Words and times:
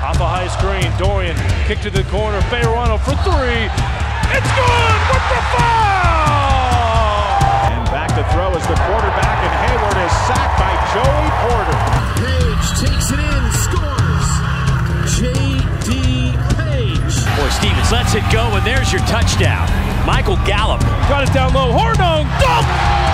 Off 0.00 0.16
a 0.16 0.24
high 0.24 0.48
screen, 0.48 0.88
Dorian 0.96 1.36
kick 1.68 1.84
to 1.84 1.90
the 1.92 2.00
corner, 2.08 2.40
Bejarano 2.48 2.96
for 3.04 3.12
three. 3.20 3.68
It's 4.32 4.48
good 4.56 5.00
with 5.12 5.26
the 5.28 5.40
foul! 5.52 7.36
And 7.68 7.84
back 7.92 8.08
to 8.16 8.24
throw 8.32 8.48
is 8.56 8.64
the 8.64 8.80
quarterback, 8.88 9.38
and 9.44 9.52
Hayward 9.60 10.00
is 10.00 10.14
sacked 10.24 10.56
by 10.56 10.72
Joey 10.96 11.28
Porter. 11.44 11.76
Page 12.16 12.66
takes 12.80 13.12
it 13.12 13.20
in, 13.20 13.44
scores. 13.60 14.28
J.D. 15.20 16.32
Page. 16.56 17.12
Boy, 17.36 17.52
Stevens 17.60 17.92
lets 17.92 18.16
it 18.16 18.24
go, 18.32 18.56
and 18.56 18.64
there's 18.64 18.88
your 18.88 19.04
touchdown. 19.04 19.68
Michael 20.08 20.40
Gallup. 20.48 20.80
Got 21.12 21.28
it 21.28 21.32
down 21.36 21.52
low, 21.52 21.76
Hornung, 21.76 22.24
dunk! 22.40 23.09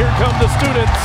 And 0.00 0.08
here 0.08 0.24
come 0.24 0.32
the 0.40 0.48
students. 0.56 1.00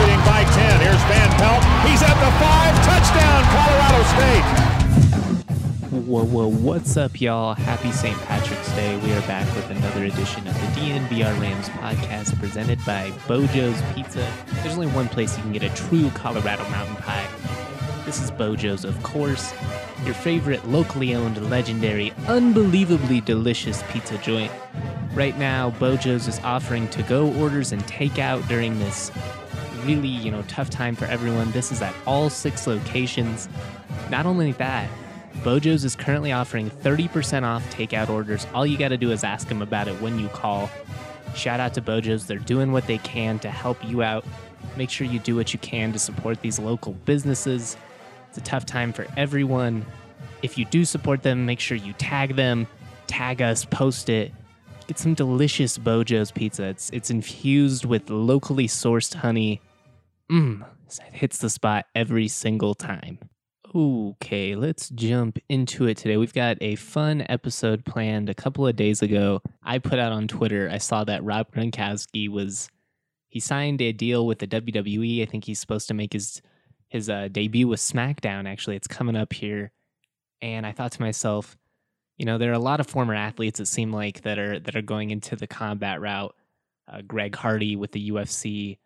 Leading 0.00 0.24
by 0.24 0.42
10. 0.42 0.80
Here's 0.80 1.02
Van 1.04 1.28
Pelt. 1.36 1.62
He's 1.86 2.02
at 2.02 2.16
the 2.16 2.32
five. 2.40 2.72
Touchdown, 2.82 3.44
Colorado 3.52 4.02
State. 4.16 4.46
Whoa, 6.06 6.24
whoa, 6.24 6.48
what's 6.48 6.96
up, 6.96 7.20
y'all? 7.20 7.52
Happy 7.52 7.92
St. 7.92 8.16
Patrick's 8.22 8.72
Day. 8.72 8.96
We 9.00 9.12
are 9.12 9.20
back 9.22 9.44
with 9.54 9.68
another 9.70 10.04
edition 10.04 10.48
of 10.48 10.54
the 10.54 10.80
DNVR 10.80 11.38
Rams 11.38 11.68
podcast 11.68 12.38
presented 12.38 12.82
by 12.86 13.12
Beau 13.26 13.46
Jo's 13.48 13.82
Pizza. 13.94 14.26
There's 14.62 14.72
only 14.72 14.86
one 14.86 15.08
place 15.08 15.36
you 15.36 15.42
can 15.42 15.52
get 15.52 15.62
a 15.62 15.74
true 15.74 16.08
Colorado 16.14 16.66
mountain 16.70 16.96
pie. 16.96 17.26
This 18.06 18.22
is 18.22 18.30
Beau 18.30 18.56
Jo's, 18.56 18.86
of 18.86 19.02
course, 19.02 19.52
your 20.06 20.14
favorite 20.14 20.66
locally 20.66 21.14
owned, 21.14 21.50
legendary, 21.50 22.14
unbelievably 22.28 23.20
delicious 23.20 23.82
pizza 23.90 24.16
joint. 24.18 24.50
Right 25.18 25.36
now, 25.36 25.70
Beau 25.70 25.96
Jo's 25.96 26.28
is 26.28 26.38
offering 26.44 26.86
to 26.90 27.02
go 27.02 27.32
orders 27.32 27.72
and 27.72 27.82
takeout 27.88 28.46
during 28.46 28.78
this 28.78 29.10
really, 29.84 30.06
you 30.06 30.30
know, 30.30 30.42
tough 30.42 30.70
time 30.70 30.94
for 30.94 31.06
everyone. 31.06 31.50
This 31.50 31.72
is 31.72 31.82
at 31.82 31.92
all 32.06 32.30
six 32.30 32.68
locations. 32.68 33.48
Not 34.10 34.26
only 34.26 34.52
that, 34.52 34.88
Beau 35.42 35.58
Jo's 35.58 35.84
is 35.84 35.96
currently 35.96 36.30
offering 36.30 36.70
30% 36.70 37.42
off 37.42 37.68
takeout 37.74 38.08
orders. 38.10 38.46
All 38.54 38.64
you 38.64 38.78
got 38.78 38.90
to 38.90 38.96
do 38.96 39.10
is 39.10 39.24
ask 39.24 39.48
them 39.48 39.60
about 39.60 39.88
it 39.88 40.00
when 40.00 40.20
you 40.20 40.28
call. 40.28 40.70
Shout 41.34 41.58
out 41.58 41.74
to 41.74 41.82
Beau 41.82 42.00
Jo's. 42.00 42.28
They're 42.28 42.38
doing 42.38 42.70
what 42.70 42.86
they 42.86 42.98
can 42.98 43.40
to 43.40 43.50
help 43.50 43.84
you 43.84 44.04
out. 44.04 44.24
Make 44.76 44.88
sure 44.88 45.04
you 45.04 45.18
do 45.18 45.34
what 45.34 45.52
you 45.52 45.58
can 45.58 45.92
to 45.94 45.98
support 45.98 46.42
these 46.42 46.60
local 46.60 46.92
businesses. 46.92 47.76
It's 48.28 48.38
a 48.38 48.42
tough 48.42 48.66
time 48.66 48.92
for 48.92 49.04
everyone. 49.16 49.84
If 50.42 50.56
you 50.56 50.64
do 50.66 50.84
support 50.84 51.24
them, 51.24 51.44
make 51.44 51.58
sure 51.58 51.76
you 51.76 51.92
tag 51.94 52.36
them, 52.36 52.68
tag 53.08 53.42
us, 53.42 53.64
post 53.64 54.10
it. 54.10 54.30
Get 54.88 54.98
some 54.98 55.12
delicious 55.12 55.76
Beau 55.76 56.02
Jo's 56.02 56.32
pizza. 56.32 56.64
It's 56.64 56.88
it's 56.90 57.10
infused 57.10 57.84
with 57.84 58.08
locally 58.08 58.66
sourced 58.66 59.14
honey. 59.14 59.60
Mmm, 60.32 60.64
it 60.86 61.12
hits 61.12 61.36
the 61.36 61.50
spot 61.50 61.84
every 61.94 62.26
single 62.26 62.74
time. 62.74 63.18
Okay, 63.74 64.54
let's 64.54 64.88
jump 64.88 65.38
into 65.50 65.86
it 65.86 65.98
today. 65.98 66.16
We've 66.16 66.32
got 66.32 66.56
a 66.62 66.76
fun 66.76 67.26
episode 67.28 67.84
planned 67.84 68.30
a 68.30 68.34
couple 68.34 68.66
of 68.66 68.76
days 68.76 69.02
ago. 69.02 69.42
I 69.62 69.78
put 69.78 69.98
out 69.98 70.12
on 70.12 70.26
Twitter, 70.26 70.70
I 70.72 70.78
saw 70.78 71.04
that 71.04 71.22
Rob 71.22 71.52
Gronkowski 71.52 72.30
was 72.30 72.70
he 73.28 73.40
signed 73.40 73.82
a 73.82 73.92
deal 73.92 74.26
with 74.26 74.38
the 74.38 74.46
WWE. 74.46 75.22
I 75.22 75.26
think 75.26 75.44
he's 75.44 75.60
supposed 75.60 75.88
to 75.88 75.94
make 75.94 76.14
his 76.14 76.40
his 76.88 77.10
uh, 77.10 77.28
debut 77.30 77.68
with 77.68 77.80
SmackDown. 77.80 78.48
Actually, 78.48 78.76
it's 78.76 78.88
coming 78.88 79.16
up 79.16 79.34
here, 79.34 79.70
and 80.40 80.64
I 80.64 80.72
thought 80.72 80.92
to 80.92 81.02
myself, 81.02 81.58
you 82.18 82.24
know, 82.24 82.36
there 82.36 82.50
are 82.50 82.54
a 82.54 82.58
lot 82.58 82.80
of 82.80 82.86
former 82.86 83.14
athletes 83.14 83.60
it 83.60 83.66
seem 83.66 83.92
like 83.92 84.22
that 84.22 84.38
are 84.38 84.58
that 84.58 84.76
are 84.76 84.82
going 84.82 85.10
into 85.10 85.36
the 85.36 85.46
combat 85.46 86.00
route. 86.00 86.34
Uh, 86.88 87.02
Greg 87.02 87.34
Hardy 87.34 87.76
with 87.76 87.92
the 87.92 88.10
UFC. 88.10 88.78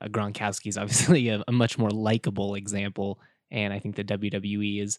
Uh, 0.00 0.06
Gronkowski 0.06 0.68
is 0.68 0.78
obviously 0.78 1.28
a, 1.28 1.44
a 1.46 1.52
much 1.52 1.78
more 1.78 1.90
likable 1.90 2.54
example, 2.54 3.20
and 3.50 3.72
I 3.72 3.78
think 3.78 3.96
the 3.96 4.04
WWE 4.04 4.82
is 4.82 4.98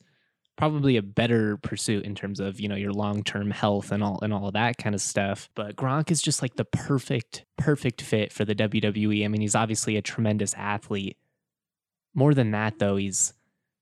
probably 0.55 0.97
a 0.97 1.01
better 1.01 1.55
pursuit 1.57 2.03
in 2.03 2.13
terms 2.13 2.39
of 2.39 2.59
you 2.59 2.67
know 2.67 2.75
your 2.75 2.91
long 2.91 3.23
term 3.23 3.49
health 3.49 3.91
and 3.91 4.03
all 4.03 4.19
and 4.21 4.33
all 4.33 4.47
of 4.47 4.53
that 4.53 4.77
kind 4.77 4.93
of 4.93 5.01
stuff. 5.01 5.49
But 5.55 5.75
Gronk 5.75 6.11
is 6.11 6.21
just 6.21 6.43
like 6.43 6.55
the 6.55 6.65
perfect 6.65 7.45
perfect 7.57 8.01
fit 8.03 8.31
for 8.31 8.45
the 8.45 8.55
WWE. 8.55 9.25
I 9.25 9.27
mean, 9.29 9.41
he's 9.41 9.55
obviously 9.55 9.97
a 9.97 10.01
tremendous 10.01 10.53
athlete. 10.55 11.17
More 12.13 12.33
than 12.33 12.51
that, 12.51 12.77
though, 12.77 12.97
he's 12.97 13.33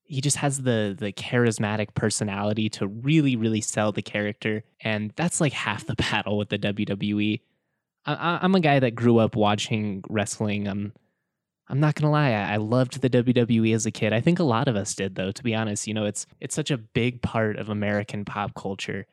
he 0.08 0.22
just 0.22 0.38
has 0.38 0.62
the 0.62 0.96
the 0.98 1.12
charismatic 1.12 1.94
personality 1.94 2.70
to 2.70 2.88
really 2.88 3.36
really 3.36 3.62
sell 3.62 3.92
the 3.92 4.02
character, 4.02 4.64
and 4.82 5.14
that's 5.16 5.40
like 5.40 5.54
half 5.54 5.86
the 5.86 5.96
battle 6.12 6.38
with 6.38 6.50
the 6.50 6.58
WWE. 6.58 7.42
I, 8.06 8.40
I'm 8.42 8.56
a 8.56 8.60
guy 8.60 8.80
that 8.80 8.96
grew 8.96 9.18
up 9.20 9.36
watching 9.36 10.04
wrestling. 10.10 10.68
I'm 10.68 10.94
I'm 11.70 11.80
not 11.80 11.96
gonna 11.96 12.12
lie, 12.12 12.32
I, 12.32 12.54
I 12.54 12.58
loved 12.58 13.02
the 13.02 13.10
WWE 13.10 13.76
as 13.76 13.86
a 13.86 13.92
kid. 13.92 14.14
I 14.14 14.22
think 14.22 14.40
a 14.40 14.44
lot 14.44 14.68
of 14.68 14.76
us 14.76 14.96
did, 14.96 15.16
though. 15.16 15.32
To 15.32 15.44
be 15.44 15.54
honest, 15.54 15.88
you 15.88 15.94
know, 15.94 16.06
it's 16.06 16.26
it's 16.40 16.56
such 16.56 16.72
a 16.72 16.78
big 16.78 17.22
part 17.22 17.58
of 17.58 17.70
American 17.70 18.26
pop 18.26 18.56
culture. 18.56 19.06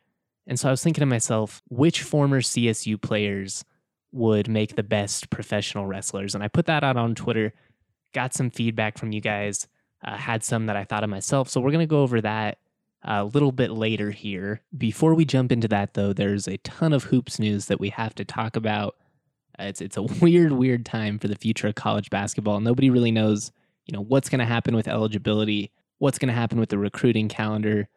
And 0.47 0.61
so 0.61 0.69
I 0.69 0.71
was 0.71 0.83
thinking 0.83 1.01
to 1.01 1.07
myself, 1.07 1.63
which 1.69 2.03
former 2.03 2.41
CSU 2.41 3.01
players 3.01 3.65
would 4.13 4.49
make 4.49 4.77
the 4.77 4.83
best 4.83 5.31
professional 5.31 5.87
wrestlers? 5.87 6.35
And 6.35 6.45
I 6.45 6.49
put 6.49 6.67
that 6.67 6.85
out 6.85 6.97
on 6.97 7.15
Twitter, 7.15 7.53
got 8.13 8.35
some 8.35 8.51
feedback 8.51 8.99
from 8.99 9.11
you 9.11 9.21
guys, 9.21 9.67
uh, 10.05 10.17
had 10.17 10.45
some 10.45 10.67
that 10.67 10.77
I 10.77 10.85
thought 10.85 11.05
of 11.05 11.11
myself. 11.11 11.49
So 11.49 11.61
we're 11.61 11.73
gonna 11.73 11.87
go 11.87 12.03
over 12.03 12.21
that 12.21 12.59
a 13.05 13.25
little 13.25 13.53
bit 13.53 13.71
later 13.71 14.11
here. 14.11 14.63
Before 14.77 15.15
we 15.15 15.25
jump 15.25 15.53
into 15.53 15.69
that, 15.69 15.95
though, 15.95 16.13
there's 16.13 16.49
a 16.49 16.57
ton 16.59 16.93
of 16.93 17.05
hoops 17.05 17.39
news 17.39 17.67
that 17.67 17.79
we 17.81 17.91
have 17.91 18.15
to 18.17 18.25
talk 18.25 18.57
about. 18.57 18.97
Uh, 19.59 19.65
It's 19.65 19.81
it's 19.81 19.97
a 19.97 20.03
weird, 20.23 20.53
weird 20.53 20.87
time 20.87 21.19
for 21.19 21.29
the 21.29 21.37
future 21.37 21.69
of 21.69 21.75
college 21.75 22.11
basketball. 22.11 22.61
Nobody 22.61 22.91
really 22.91 23.13
knows, 23.13 23.53
you 23.87 23.93
know, 23.93 24.03
what's 24.03 24.29
going 24.29 24.39
to 24.39 24.45
happen 24.47 24.75
with 24.75 24.89
eligibility, 24.89 25.71
what's 25.99 26.19
going 26.19 26.29
to 26.29 26.35
happen 26.35 26.59
with 26.59 26.71
the 26.71 26.79
recruiting 26.79 27.29
calendar. 27.29 27.89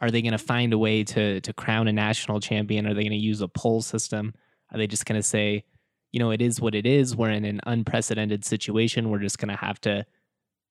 Are 0.00 0.10
they 0.10 0.22
going 0.22 0.32
to 0.32 0.38
find 0.38 0.72
a 0.72 0.78
way 0.78 1.02
to 1.04 1.40
to 1.40 1.52
crown 1.52 1.88
a 1.88 1.92
national 1.92 2.40
champion? 2.40 2.86
Are 2.86 2.94
they 2.94 3.02
going 3.02 3.10
to 3.10 3.16
use 3.16 3.40
a 3.40 3.48
poll 3.48 3.82
system? 3.82 4.34
Are 4.72 4.78
they 4.78 4.86
just 4.86 5.06
going 5.06 5.18
to 5.18 5.22
say, 5.26 5.64
you 6.12 6.20
know, 6.20 6.30
it 6.30 6.40
is 6.42 6.60
what 6.60 6.74
it 6.74 6.86
is. 6.86 7.16
We're 7.16 7.30
in 7.30 7.44
an 7.44 7.60
unprecedented 7.66 8.44
situation. 8.44 9.10
We're 9.10 9.18
just 9.20 9.38
going 9.38 9.48
to 9.48 9.56
have 9.56 9.80
to, 9.82 10.04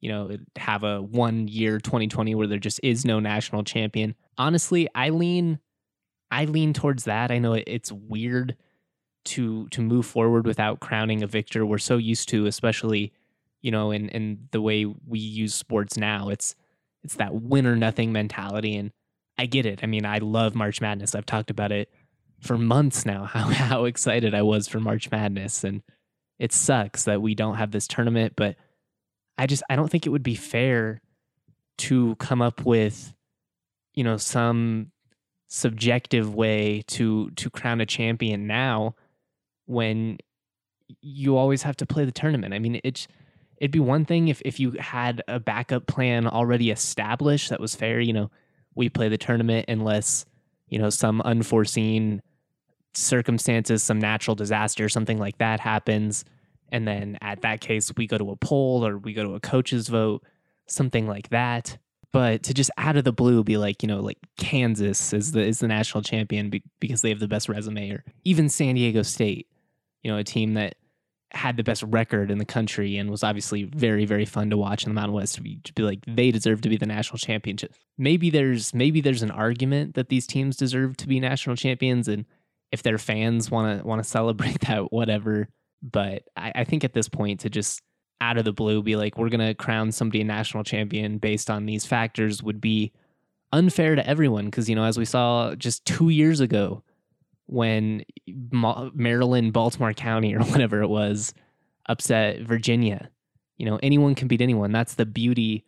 you 0.02 0.10
know, 0.10 0.36
have 0.56 0.84
a 0.84 1.02
one 1.02 1.48
year 1.48 1.80
2020 1.80 2.36
where 2.36 2.48
there 2.48 2.60
just 2.60 2.80
is 2.84 3.06
no 3.06 3.20
national 3.20 3.64
champion. 3.64 4.16
Honestly, 4.38 4.88
I 4.94 5.10
lean, 5.10 5.60
I 6.32 6.46
lean 6.46 6.74
towards 6.74 7.06
that. 7.06 7.32
I 7.32 7.40
know 7.40 7.54
it's 7.54 7.92
weird 7.92 8.56
to 9.26 9.68
to 9.70 9.82
move 9.82 10.06
forward 10.06 10.46
without 10.46 10.80
crowning 10.80 11.24
a 11.24 11.28
victor. 11.28 11.66
We're 11.66 11.78
so 11.78 11.98
used 11.98 12.30
to, 12.30 12.46
especially, 12.46 13.14
you 13.62 13.72
know, 13.72 13.92
in 13.92 14.10
in 14.10 14.48
the 14.52 14.62
way 14.62 14.86
we 14.86 15.20
use 15.20 15.54
sports 15.54 15.98
now. 15.98 16.30
It's 16.30 16.56
it's 17.04 17.16
that 17.16 17.34
win 17.34 17.66
or 17.66 17.76
nothing 17.76 18.12
mentality, 18.12 18.76
and 18.76 18.92
I 19.38 19.46
get 19.46 19.66
it. 19.66 19.80
I 19.84 19.88
mean, 19.88 20.06
I 20.06 20.20
love 20.20 20.56
March 20.56 20.82
Madness. 20.82 21.16
I've 21.16 21.26
talked 21.26 21.50
about 21.50 21.72
it 21.72 21.90
for 22.42 22.58
months 22.58 23.06
now. 23.06 23.26
How 23.34 23.48
how 23.48 23.86
excited 23.86 24.34
I 24.34 24.44
was 24.44 24.68
for 24.68 24.80
March 24.80 25.10
Madness, 25.12 25.64
and 25.64 25.82
it 26.40 26.54
sucks 26.54 27.04
that 27.04 27.22
we 27.22 27.34
don't 27.36 27.56
have 27.56 27.72
this 27.72 27.88
tournament. 27.88 28.34
But 28.36 28.56
I 29.38 29.48
just 29.48 29.64
I 29.70 29.76
don't 29.76 29.90
think 29.90 30.06
it 30.06 30.10
would 30.10 30.24
be 30.24 30.36
fair 30.36 31.02
to 31.78 32.16
come 32.16 32.42
up 32.42 32.66
with, 32.66 33.14
you 33.94 34.04
know, 34.04 34.18
some 34.18 34.92
subjective 35.48 36.34
way 36.34 36.84
to 36.88 37.30
to 37.32 37.50
crown 37.50 37.82
a 37.82 37.86
champion 37.86 38.48
now 38.48 38.96
when 39.66 40.18
you 41.02 41.38
always 41.38 41.64
have 41.64 41.78
to 41.78 41.86
play 41.86 42.06
the 42.06 42.12
tournament. 42.12 42.54
I 42.54 42.60
mean, 42.60 42.80
it's 42.84 43.08
it'd 43.58 43.72
be 43.72 43.80
one 43.80 44.06
thing 44.06 44.28
if 44.28 44.42
if 44.46 44.60
you 44.60 44.72
had 44.80 45.22
a 45.28 45.40
backup 45.40 45.88
plan 45.88 46.28
already 46.28 46.72
established 46.72 47.50
that 47.50 47.60
was 47.60 47.76
fair, 47.76 48.00
you 48.00 48.14
know, 48.14 48.32
we 48.76 48.90
play 48.90 49.10
the 49.10 49.18
tournament 49.18 49.66
unless, 49.68 50.26
you 50.68 50.80
know, 50.80 50.90
some 50.90 51.22
unforeseen 51.22 52.22
circumstances, 52.94 53.84
some 53.84 54.00
natural 54.00 54.36
disaster, 54.36 54.90
something 54.90 55.18
like 55.18 55.38
that 55.38 55.60
happens. 55.60 56.26
And 56.72 56.88
then 56.88 57.18
at 57.22 57.42
that 57.42 57.62
case, 57.62 57.92
we 57.96 58.08
go 58.08 58.18
to 58.18 58.32
a 58.32 58.36
poll 58.36 58.86
or 58.86 58.98
we 58.98 59.14
go 59.14 59.24
to 59.24 59.36
a 59.36 59.40
coach's 59.40 59.88
vote, 59.88 60.24
something 60.68 61.08
like 61.08 61.30
that. 61.30 61.78
But 62.12 62.44
to 62.44 62.54
just 62.54 62.72
out 62.78 62.96
of 62.96 63.04
the 63.04 63.12
blue 63.12 63.44
be 63.44 63.58
like, 63.58 63.84
you 63.84 63.88
know, 63.88 64.00
like 64.00 64.18
Kansas 64.38 65.12
is 65.12 65.34
the 65.34 65.42
is 65.42 65.60
the 65.60 65.68
national 65.68 66.02
champion 66.02 66.50
be, 66.50 66.64
because 66.80 67.02
they 67.02 67.10
have 67.10 67.20
the 67.20 67.28
best 67.28 67.50
resume, 67.50 67.92
or 67.92 68.06
even 68.24 68.48
San 68.48 68.76
Diego 68.76 69.02
State, 69.02 69.48
you 70.02 70.10
know, 70.10 70.18
a 70.18 70.24
team 70.24 70.54
that 70.54 70.76
had 71.32 71.58
the 71.58 71.64
best 71.64 71.84
record 71.84 72.32
in 72.32 72.38
the 72.38 72.46
country 72.46 72.98
and 72.98 73.12
was 73.12 73.22
obviously 73.22 73.64
very 73.64 74.06
very 74.06 74.24
fun 74.24 74.50
to 74.50 74.56
watch 74.56 74.86
in 74.86 74.90
the 74.90 74.94
Mountain 74.94 75.14
West 75.14 75.36
to 75.36 75.42
be, 75.42 75.60
to 75.66 75.74
be 75.74 75.84
like 75.84 76.00
they 76.08 76.32
deserve 76.32 76.62
to 76.62 76.70
be 76.70 76.78
the 76.78 76.86
national 76.86 77.18
championship. 77.18 77.74
Maybe 77.98 78.30
there's 78.30 78.74
maybe 78.74 79.02
there's 79.02 79.24
an 79.24 79.32
argument 79.32 79.96
that 79.96 80.08
these 80.08 80.26
teams 80.26 80.56
deserve 80.56 80.96
to 80.98 81.08
be 81.10 81.20
national 81.20 81.58
champions, 81.58 82.08
and 82.08 82.24
if 82.72 82.82
their 82.82 82.98
fans 82.98 83.52
want 83.52 83.82
to 83.82 83.86
want 83.86 84.02
to 84.02 84.10
celebrate 84.10 84.62
that, 84.68 84.94
whatever. 84.94 85.50
But 85.92 86.24
I, 86.36 86.52
I 86.56 86.64
think 86.64 86.84
at 86.84 86.94
this 86.94 87.10
point 87.10 87.42
to 87.42 87.50
just 87.50 87.82
out 88.22 88.38
of 88.38 88.46
the 88.46 88.54
blue 88.54 88.82
be 88.82 88.96
like 88.96 89.18
we're 89.18 89.30
gonna 89.30 89.54
crown 89.54 89.92
somebody 89.92 90.22
a 90.22 90.24
national 90.24 90.64
champion 90.64 91.18
based 91.18 91.50
on 91.50 91.66
these 91.66 91.86
factors 91.86 92.42
would 92.42 92.62
be 92.62 92.94
unfair 93.52 93.96
to 93.96 94.08
everyone 94.08 94.46
because 94.46 94.70
you 94.70 94.76
know 94.76 94.86
as 94.86 94.98
we 94.98 95.06
saw 95.06 95.54
just 95.56 95.86
two 95.86 96.10
years 96.10 96.40
ago 96.40 96.82
when 97.48 98.04
Maryland, 98.28 99.54
Baltimore 99.54 99.94
County, 99.94 100.36
or 100.36 100.44
whatever 100.44 100.82
it 100.82 100.88
was, 100.88 101.34
upset 101.88 102.42
Virginia. 102.42 103.10
You 103.58 103.66
know, 103.66 103.80
anyone 103.82 104.16
can 104.16 104.28
beat 104.28 104.42
anyone. 104.42 104.72
That's 104.72 104.96
the 104.96 105.06
beauty 105.06 105.64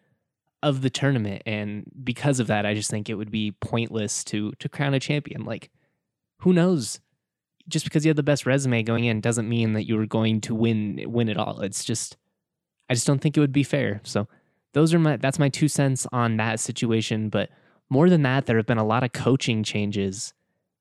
of 0.64 0.81
the 0.81 0.90
tournament. 0.90 1.44
And 1.46 1.90
because 2.04 2.40
of 2.40 2.48
that, 2.48 2.66
I 2.66 2.74
just 2.74 2.90
think 2.90 3.10
it 3.10 3.16
would 3.16 3.31
be 3.31 3.52
pointless 3.62 4.24
to 4.25 4.52
to 4.60 4.69
crown 4.69 4.94
a 4.94 5.00
champion. 5.00 5.46
Like, 5.46 5.69
who 6.40 6.54
knows? 6.54 7.00
Just 7.68 7.86
because 7.86 8.06
you 8.06 8.10
have 8.10 8.16
the 8.16 8.24
best 8.24 8.46
resume 8.46 8.84
going 8.84 9.06
in 9.06 9.22
doesn't 9.22 9.50
mean 9.50 9.74
that 9.74 9.88
you 9.88 10.00
are 10.00 10.06
going 10.06 10.42
to 10.42 10.56
win 10.56 11.04
win 11.08 11.30
it 11.30 11.38
all. 11.38 11.62
It's 11.62 11.84
just 11.84 12.18
I 12.90 12.94
just 12.94 13.08
don't 13.08 13.19
think 13.19 13.36
it 13.36 13.40
would 13.40 13.52
be 13.52 13.64
fair. 13.64 14.02
So 14.04 14.28
those 14.74 14.94
are 14.94 15.00
my 15.00 15.18
that's 15.18 15.40
my 15.40 15.50
two 15.50 15.68
cents 15.68 16.08
on 16.12 16.38
that 16.38 16.60
situation. 16.60 17.30
But 17.30 17.50
more 17.90 18.10
than 18.10 18.24
that, 18.24 18.46
there 18.46 18.58
have 18.58 18.66
been 18.66 18.78
a 18.78 18.86
lot 18.86 19.04
of 19.04 19.12
coaching 19.12 19.64
changes, 19.64 20.34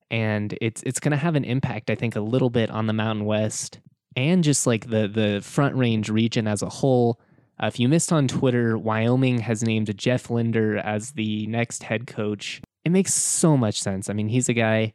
and 0.09 0.57
it's 0.61 0.83
it's 0.83 0.99
going 0.99 1.11
to 1.11 1.17
have 1.17 1.35
an 1.35 1.43
impact. 1.43 1.89
I 1.89 1.95
think 1.95 2.15
a 2.15 2.21
little 2.21 2.49
bit 2.49 2.69
on 2.69 2.87
the 2.87 2.93
Mountain 2.93 3.25
West 3.25 3.79
and 4.17 4.43
just 4.43 4.67
like 4.67 4.89
the 4.89 5.07
the 5.07 5.41
Front 5.41 5.75
Range 5.75 6.09
region 6.09 6.47
as 6.47 6.61
a 6.61 6.69
whole. 6.69 7.19
Uh, 7.61 7.67
if 7.67 7.79
you 7.79 7.87
missed 7.87 8.11
on 8.11 8.27
Twitter, 8.27 8.77
Wyoming 8.77 9.39
has 9.39 9.63
named 9.63 9.95
Jeff 9.97 10.29
Linder 10.29 10.77
as 10.77 11.11
the 11.11 11.47
next 11.47 11.83
head 11.83 12.05
coach. 12.05 12.61
It 12.83 12.91
makes 12.91 13.13
so 13.13 13.57
much 13.57 13.81
sense. 13.81 14.09
I 14.09 14.13
mean, 14.13 14.27
he's 14.27 14.49
a 14.49 14.53
guy 14.53 14.93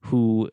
who 0.00 0.50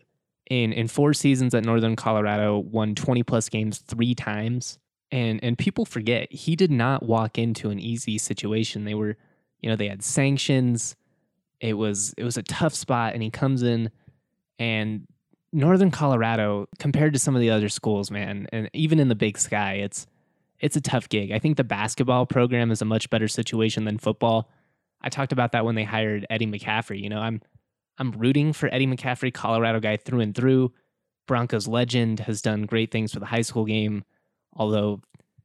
in 0.49 0.73
in 0.73 0.88
four 0.88 1.13
seasons 1.13 1.53
at 1.53 1.63
Northern 1.63 1.95
Colorado 1.95 2.59
won 2.59 2.95
20 2.95 3.23
plus 3.23 3.49
games 3.49 3.79
three 3.79 4.15
times. 4.15 4.79
And 5.11 5.39
and 5.44 5.57
people 5.57 5.85
forget 5.85 6.31
he 6.31 6.55
did 6.55 6.71
not 6.71 7.03
walk 7.03 7.38
into 7.38 7.69
an 7.69 7.79
easy 7.79 8.17
situation. 8.17 8.85
They 8.85 8.94
were, 8.94 9.15
you 9.61 9.69
know, 9.69 9.75
they 9.75 9.88
had 9.88 10.03
sanctions. 10.03 10.95
It 11.59 11.73
was 11.73 12.13
it 12.17 12.23
was 12.23 12.38
a 12.38 12.44
tough 12.44 12.73
spot 12.73 13.13
and 13.13 13.23
he 13.23 13.29
comes 13.29 13.63
in 13.63 13.89
and 14.59 15.07
Northern 15.53 15.91
Colorado 15.91 16.67
compared 16.77 17.13
to 17.13 17.19
some 17.19 17.35
of 17.35 17.41
the 17.41 17.50
other 17.50 17.69
schools, 17.69 18.11
man, 18.11 18.47
and 18.51 18.69
even 18.73 19.00
in 19.00 19.07
the 19.07 19.15
Big 19.15 19.38
Sky, 19.38 19.75
it's 19.75 20.05
it's 20.59 20.75
a 20.75 20.81
tough 20.81 21.07
gig. 21.09 21.31
I 21.31 21.39
think 21.39 21.57
the 21.57 21.63
basketball 21.63 22.25
program 22.25 22.71
is 22.71 22.81
a 22.81 22.85
much 22.85 23.09
better 23.09 23.27
situation 23.27 23.85
than 23.85 23.97
football. 23.97 24.50
I 25.01 25.09
talked 25.09 25.31
about 25.31 25.51
that 25.51 25.65
when 25.65 25.75
they 25.75 25.83
hired 25.83 26.25
Eddie 26.29 26.47
McCaffrey. 26.47 27.01
You 27.01 27.09
know, 27.09 27.19
I'm 27.19 27.41
I'm 27.97 28.11
rooting 28.11 28.53
for 28.53 28.73
Eddie 28.73 28.88
McCaffrey, 28.88 29.33
Colorado 29.33 29.79
guy 29.79 29.97
through 29.97 30.21
and 30.21 30.35
through. 30.35 30.71
Broncos 31.27 31.67
legend 31.67 32.19
has 32.21 32.41
done 32.41 32.65
great 32.65 32.91
things 32.91 33.13
for 33.13 33.19
the 33.19 33.25
high 33.25 33.41
school 33.41 33.65
game, 33.65 34.03
although 34.53 35.01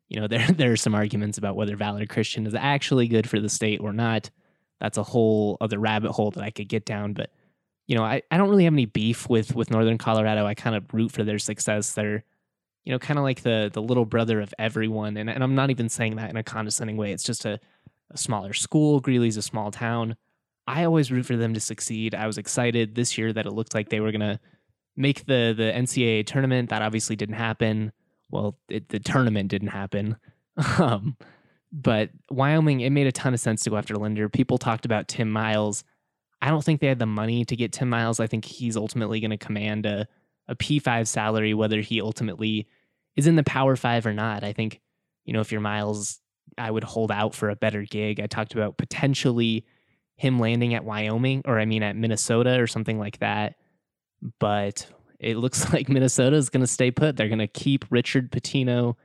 you 0.08 0.20
know 0.20 0.26
there 0.28 0.46
there 0.48 0.72
are 0.72 0.76
some 0.76 0.94
arguments 0.94 1.38
about 1.38 1.56
whether 1.56 1.76
Valor 1.76 2.06
Christian 2.06 2.46
is 2.46 2.54
actually 2.54 3.08
good 3.08 3.28
for 3.28 3.40
the 3.40 3.48
state 3.48 3.80
or 3.80 3.92
not. 3.92 4.30
That's 4.80 4.98
a 4.98 5.02
whole 5.02 5.56
other 5.60 5.78
rabbit 5.78 6.12
hole 6.12 6.30
that 6.32 6.42
I 6.42 6.50
could 6.50 6.68
get 6.68 6.84
down, 6.84 7.12
but 7.12 7.30
you 7.86 7.96
know, 7.96 8.04
I, 8.04 8.22
I 8.30 8.36
don't 8.36 8.48
really 8.48 8.64
have 8.64 8.72
any 8.72 8.86
beef 8.86 9.28
with 9.28 9.54
with 9.54 9.70
Northern 9.70 9.98
Colorado. 9.98 10.46
I 10.46 10.54
kind 10.54 10.76
of 10.76 10.84
root 10.92 11.12
for 11.12 11.24
their 11.24 11.38
success. 11.38 11.92
They're, 11.92 12.24
you 12.84 12.92
know, 12.92 12.98
kind 12.98 13.18
of 13.18 13.24
like 13.24 13.42
the 13.42 13.70
the 13.72 13.82
little 13.82 14.04
brother 14.04 14.40
of 14.40 14.54
everyone. 14.58 15.16
And 15.16 15.28
and 15.28 15.42
I'm 15.42 15.54
not 15.54 15.70
even 15.70 15.88
saying 15.88 16.16
that 16.16 16.30
in 16.30 16.36
a 16.36 16.42
condescending 16.42 16.96
way. 16.96 17.12
It's 17.12 17.22
just 17.22 17.44
a, 17.44 17.58
a 18.10 18.16
smaller 18.16 18.52
school. 18.52 19.00
Greeley's 19.00 19.36
a 19.36 19.42
small 19.42 19.70
town. 19.70 20.16
I 20.66 20.84
always 20.84 21.10
root 21.10 21.26
for 21.26 21.36
them 21.36 21.54
to 21.54 21.60
succeed. 21.60 22.14
I 22.14 22.26
was 22.26 22.38
excited 22.38 22.94
this 22.94 23.18
year 23.18 23.32
that 23.32 23.46
it 23.46 23.52
looked 23.52 23.74
like 23.74 23.88
they 23.88 24.00
were 24.00 24.12
gonna 24.12 24.40
make 24.96 25.26
the 25.26 25.54
the 25.56 25.72
NCAA 25.74 26.26
tournament. 26.26 26.70
That 26.70 26.82
obviously 26.82 27.16
didn't 27.16 27.36
happen. 27.36 27.92
Well, 28.30 28.58
it, 28.68 28.88
the 28.88 29.00
tournament 29.00 29.50
didn't 29.50 29.68
happen. 29.68 30.16
um, 30.78 31.16
but 31.72 32.10
Wyoming, 32.30 32.80
it 32.80 32.90
made 32.90 33.06
a 33.06 33.12
ton 33.12 33.34
of 33.34 33.40
sense 33.40 33.62
to 33.62 33.70
go 33.70 33.76
after 33.76 33.96
Linder. 33.96 34.28
People 34.28 34.58
talked 34.58 34.84
about 34.84 35.08
Tim 35.08 35.30
Miles. 35.30 35.84
I 36.42 36.48
don't 36.48 36.62
think 36.64 36.80
they 36.80 36.86
had 36.86 36.98
the 36.98 37.06
money 37.06 37.44
to 37.46 37.56
get 37.56 37.72
Tim 37.72 37.88
Miles. 37.88 38.20
I 38.20 38.26
think 38.26 38.44
he's 38.44 38.76
ultimately 38.76 39.20
going 39.20 39.30
to 39.30 39.38
command 39.38 39.86
a, 39.86 40.06
a 40.48 40.56
P5 40.56 41.06
salary, 41.06 41.54
whether 41.54 41.80
he 41.80 42.02
ultimately 42.02 42.66
is 43.16 43.26
in 43.26 43.36
the 43.36 43.44
Power 43.44 43.76
Five 43.76 44.06
or 44.06 44.12
not. 44.12 44.44
I 44.44 44.52
think, 44.52 44.80
you 45.24 45.32
know, 45.32 45.40
if 45.40 45.50
you're 45.50 45.60
Miles, 45.60 46.20
I 46.58 46.70
would 46.70 46.84
hold 46.84 47.10
out 47.10 47.34
for 47.34 47.48
a 47.48 47.56
better 47.56 47.82
gig. 47.82 48.20
I 48.20 48.26
talked 48.26 48.52
about 48.54 48.76
potentially 48.76 49.64
him 50.16 50.38
landing 50.38 50.74
at 50.74 50.84
Wyoming 50.84 51.42
or 51.44 51.58
I 51.58 51.64
mean 51.64 51.82
at 51.82 51.96
Minnesota 51.96 52.60
or 52.60 52.66
something 52.66 52.98
like 52.98 53.18
that. 53.18 53.54
But 54.38 54.86
it 55.18 55.36
looks 55.36 55.72
like 55.72 55.88
Minnesota 55.88 56.36
is 56.36 56.50
going 56.50 56.60
to 56.62 56.66
stay 56.66 56.90
put. 56.90 57.16
They're 57.16 57.28
going 57.28 57.38
to 57.38 57.46
keep 57.46 57.84
Richard 57.90 58.30
Pitino. 58.30 58.96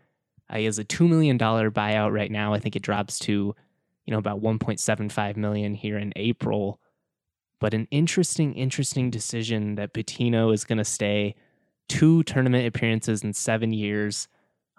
Uh, 0.50 0.58
he 0.58 0.66
has 0.66 0.80
a 0.80 0.86
$2 0.86 1.10
million 1.10 1.38
buyout 1.38 2.14
right 2.14 2.32
now. 2.32 2.54
I 2.54 2.60
think 2.60 2.76
it 2.76 2.84
drops 2.84 3.20
to, 3.20 3.56
you 4.06 4.12
know, 4.12 4.18
about 4.18 4.42
1.75 4.42 5.36
million 5.36 5.74
here 5.74 5.98
in 5.98 6.14
April 6.16 6.80
but 7.60 7.74
an 7.74 7.88
interesting, 7.92 8.54
interesting 8.54 9.10
decision 9.10 9.76
that 9.76 9.94
Pitino 9.94 10.54
is 10.54 10.64
going 10.64 10.78
to 10.78 10.86
stay 10.86 11.36
two 11.90 12.24
tournament 12.24 12.68
appearances 12.68 13.24
in 13.24 13.34
seven 13.34 13.74
years, 13.74 14.28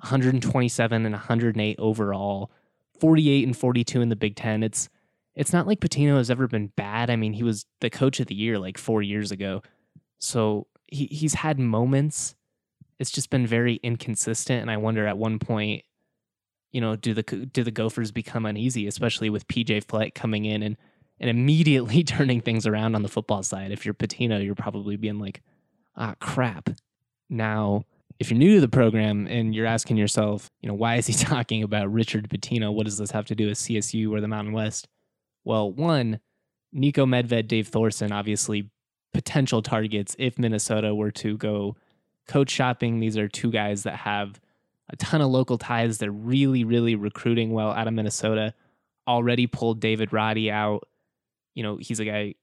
127 0.01 1.05
and 1.05 1.13
108 1.13 1.77
overall, 1.79 2.51
48 3.01 3.47
and 3.47 3.57
42 3.57 4.01
in 4.01 4.09
the 4.09 4.17
Big 4.17 4.37
Ten. 4.37 4.63
It's 4.63 4.89
it's 5.39 5.53
not 5.53 5.69
like 5.69 5.79
Pitino 5.79 6.17
has 6.17 6.31
ever 6.33 6.49
been 6.49 6.73
bad. 6.77 7.11
I 7.11 7.17
mean, 7.17 7.33
he 7.33 7.45
was 7.45 7.65
the 7.81 7.91
coach 7.91 8.19
of 8.19 8.27
the 8.27 8.35
year 8.35 8.59
like 8.59 8.77
four 8.77 9.03
years 9.03 9.31
ago, 9.31 9.63
so 10.19 10.67
he 10.89 11.07
he's 11.07 11.35
had 11.35 11.61
moments. 11.61 12.35
It's 12.99 13.13
just 13.13 13.31
been 13.31 13.47
very 13.47 13.77
inconsistent, 13.77 14.61
and 14.61 14.71
I 14.71 14.79
wonder 14.79 15.07
at 15.07 15.17
one 15.17 15.39
point, 15.39 15.85
you 16.73 16.81
know, 16.81 16.97
do 16.97 17.15
the 17.15 17.23
do 17.23 17.63
the 17.63 17.71
Gophers 17.71 18.11
become 18.11 18.47
uneasy, 18.47 18.89
especially 18.89 19.31
with 19.31 19.47
PJ 19.47 19.85
Fleck 19.85 20.13
coming 20.13 20.45
in 20.45 20.61
and 20.61 20.77
and 21.21 21.31
immediately 21.31 22.03
turning 22.05 22.41
things 22.41 22.67
around 22.67 22.97
on 22.97 23.03
the 23.03 23.09
football 23.09 23.45
side. 23.45 23.71
If 23.71 23.85
you're 23.85 23.95
Pitino, 23.95 24.45
you're 24.45 24.57
probably 24.57 24.97
being 24.97 25.21
like, 25.21 25.43
ah, 25.97 26.17
crap. 26.19 26.69
Now, 27.31 27.85
if 28.19 28.29
you're 28.29 28.39
new 28.39 28.57
to 28.57 28.61
the 28.61 28.67
program 28.67 29.29
and 29.29 29.55
you're 29.55 29.67
asking 29.67 29.99
yourself, 29.99 30.51
you 30.63 30.69
know, 30.69 30.75
why 30.75 30.97
is 30.97 31.07
he 31.07 31.13
talking 31.25 31.63
about 31.63 31.93
Richard 31.93 32.29
Pitino? 32.29 32.75
What 32.75 32.87
does 32.87 32.99
this 32.99 33.13
have 33.13 33.27
to 33.27 33.37
do 33.37 33.47
with 33.47 33.59
CSU 33.59 34.11
or 34.11 34.21
the 34.21 34.27
Mountain 34.27 34.53
West? 34.53 34.89
Well, 35.45 35.73
one, 35.73 36.21
Niko 36.75 37.07
Medved, 37.07 37.49
Dave 37.49 37.69
Thorson, 37.69 38.13
obviously 38.13 38.71
potential 39.15 39.63
targets 39.63 40.15
if 40.19 40.39
Minnesota 40.39 40.95
were 40.95 41.11
to 41.13 41.37
go 41.37 41.77
coach 42.27 42.51
shopping. 42.51 43.01
These 43.01 43.17
are 43.17 43.29
two 43.29 43.51
guys 43.51 43.85
that 43.85 43.97
have 43.97 44.41
a 44.91 44.97
ton 44.97 45.21
of 45.21 45.29
local 45.29 45.59
ties. 45.59 45.99
They're 45.99 46.11
really, 46.11 46.65
really 46.65 46.95
recruiting 46.95 47.53
well 47.53 47.71
out 47.71 47.89
of 47.89 47.95
Minnesota. 47.95 48.55
Already 49.07 49.47
pulled 49.47 49.81
David 49.81 50.13
Roddy 50.13 50.51
out 50.51 50.87
you 51.59 51.65
know, 51.65 51.77
he's 51.77 51.99
a 51.99 52.05
guy, 52.05 52.37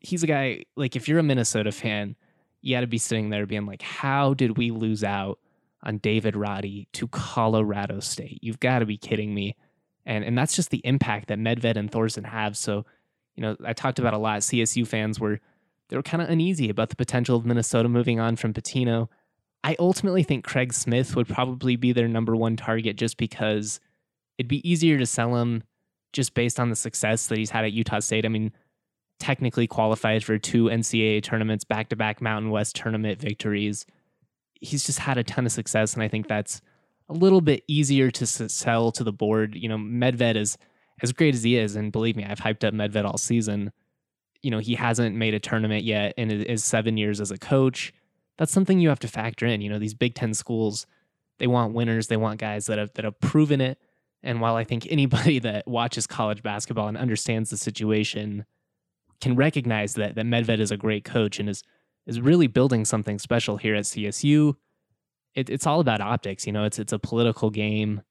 he's 0.00 0.22
a 0.22 0.26
guy, 0.28 0.66
like, 0.76 0.94
if 0.94 1.08
you're 1.08 1.18
a 1.18 1.22
Minnesota 1.24 1.72
fan, 1.72 2.14
you 2.62 2.76
got 2.76 2.82
to 2.82 2.86
be 2.86 2.96
sitting 2.96 3.30
there 3.30 3.44
being 3.44 3.66
like, 3.66 3.82
how 3.82 4.34
did 4.34 4.56
we 4.56 4.70
lose 4.70 5.02
out 5.02 5.40
on 5.82 5.98
David 5.98 6.36
Roddy 6.36 6.86
to 6.92 7.08
Colorado 7.08 7.98
State? 7.98 8.38
You've 8.42 8.60
got 8.60 8.78
to 8.78 8.86
be 8.86 8.98
kidding 8.98 9.34
me. 9.34 9.56
And, 10.06 10.24
and 10.24 10.38
that's 10.38 10.54
just 10.54 10.70
the 10.70 10.80
impact 10.84 11.28
that 11.28 11.38
Medved 11.38 11.76
and 11.76 11.90
Thorson 11.90 12.24
have. 12.24 12.56
So, 12.56 12.86
you 13.34 13.42
know, 13.42 13.56
I 13.64 13.72
talked 13.72 13.98
about 13.98 14.14
a 14.14 14.18
lot. 14.18 14.40
CSU 14.40 14.86
fans 14.86 15.20
were, 15.20 15.40
they 15.88 15.96
were 15.96 16.02
kind 16.02 16.22
of 16.22 16.30
uneasy 16.30 16.70
about 16.70 16.88
the 16.88 16.96
potential 16.96 17.36
of 17.36 17.44
Minnesota 17.44 17.88
moving 17.88 18.20
on 18.20 18.36
from 18.36 18.54
Pitino. 18.54 19.08
I 19.64 19.76
ultimately 19.78 20.22
think 20.22 20.44
Craig 20.44 20.72
Smith 20.72 21.16
would 21.16 21.28
probably 21.28 21.76
be 21.76 21.92
their 21.92 22.08
number 22.08 22.36
one 22.36 22.56
target 22.56 22.96
just 22.96 23.16
because 23.16 23.80
it'd 24.38 24.48
be 24.48 24.68
easier 24.68 24.96
to 24.96 25.06
sell 25.06 25.36
him 25.36 25.64
just 26.12 26.34
based 26.34 26.60
on 26.60 26.70
the 26.70 26.76
success 26.76 27.26
that 27.26 27.36
he's 27.36 27.50
had 27.50 27.64
at 27.64 27.72
Utah 27.72 27.98
State. 27.98 28.24
I 28.24 28.28
mean, 28.28 28.52
technically 29.18 29.66
qualified 29.66 30.22
for 30.24 30.38
two 30.38 30.64
NCAA 30.64 31.22
tournaments, 31.22 31.64
back 31.64 31.88
to 31.88 31.96
back 31.96 32.20
Mountain 32.20 32.50
West 32.50 32.76
tournament 32.76 33.20
victories. 33.20 33.86
He's 34.60 34.86
just 34.86 35.00
had 35.00 35.18
a 35.18 35.24
ton 35.24 35.46
of 35.46 35.52
success, 35.52 35.94
and 35.94 36.02
I 36.02 36.08
think 36.08 36.28
that's 36.28 36.60
a 37.08 37.12
little 37.12 37.40
bit 37.40 37.64
easier 37.68 38.10
to 38.10 38.26
sell 38.26 38.92
to 38.92 39.04
the 39.04 39.12
board. 39.12 39.54
You 39.54 39.68
know, 39.68 39.78
Medved 39.78 40.36
is 40.36 40.58
as 41.02 41.12
great 41.12 41.34
as 41.34 41.42
he 41.42 41.56
is, 41.56 41.76
and 41.76 41.92
believe 41.92 42.16
me, 42.16 42.24
I've 42.24 42.40
hyped 42.40 42.64
up 42.64 42.74
Medved 42.74 43.04
all 43.04 43.18
season. 43.18 43.72
You 44.42 44.50
know, 44.50 44.58
he 44.58 44.74
hasn't 44.74 45.16
made 45.16 45.34
a 45.34 45.40
tournament 45.40 45.84
yet 45.84 46.14
in 46.16 46.30
his 46.30 46.64
seven 46.64 46.96
years 46.96 47.20
as 47.20 47.30
a 47.30 47.38
coach. 47.38 47.92
That's 48.38 48.52
something 48.52 48.80
you 48.80 48.88
have 48.88 49.00
to 49.00 49.08
factor 49.08 49.46
in. 49.46 49.60
You 49.60 49.70
know, 49.70 49.78
these 49.78 49.94
Big 49.94 50.14
Ten 50.14 50.34
schools, 50.34 50.86
they 51.38 51.46
want 51.46 51.74
winners. 51.74 52.08
They 52.08 52.16
want 52.16 52.40
guys 52.40 52.66
that 52.66 52.78
have 52.78 52.92
that 52.94 53.04
have 53.04 53.18
proven 53.20 53.60
it 53.60 53.78
and 54.26 54.40
while 54.40 54.56
I 54.56 54.64
think 54.64 54.86
anybody 54.90 55.38
that 55.40 55.66
watches 55.66 56.06
college 56.06 56.42
basketball 56.42 56.88
and 56.88 56.98
understands 56.98 57.48
the 57.48 57.56
situation 57.56 58.44
can 59.20 59.36
recognize 59.36 59.94
that 59.94 60.16
that 60.16 60.26
Medved 60.26 60.58
is 60.58 60.70
a 60.70 60.76
great 60.76 61.04
coach 61.04 61.38
and 61.38 61.48
is 61.48 61.62
is 62.06 62.20
really 62.20 62.46
building 62.46 62.84
something 62.84 63.18
special 63.18 63.56
here 63.56 63.74
at 63.74 63.82
CSU, 63.84 64.54
it, 65.36 65.50
it's 65.50 65.66
all 65.66 65.80
about 65.80 66.00
optics. 66.00 66.46
You 66.46 66.52
know, 66.52 66.64
it's 66.64 66.78
it's 66.78 66.92
a 66.92 66.98
political 66.98 67.50
game, 67.50 68.02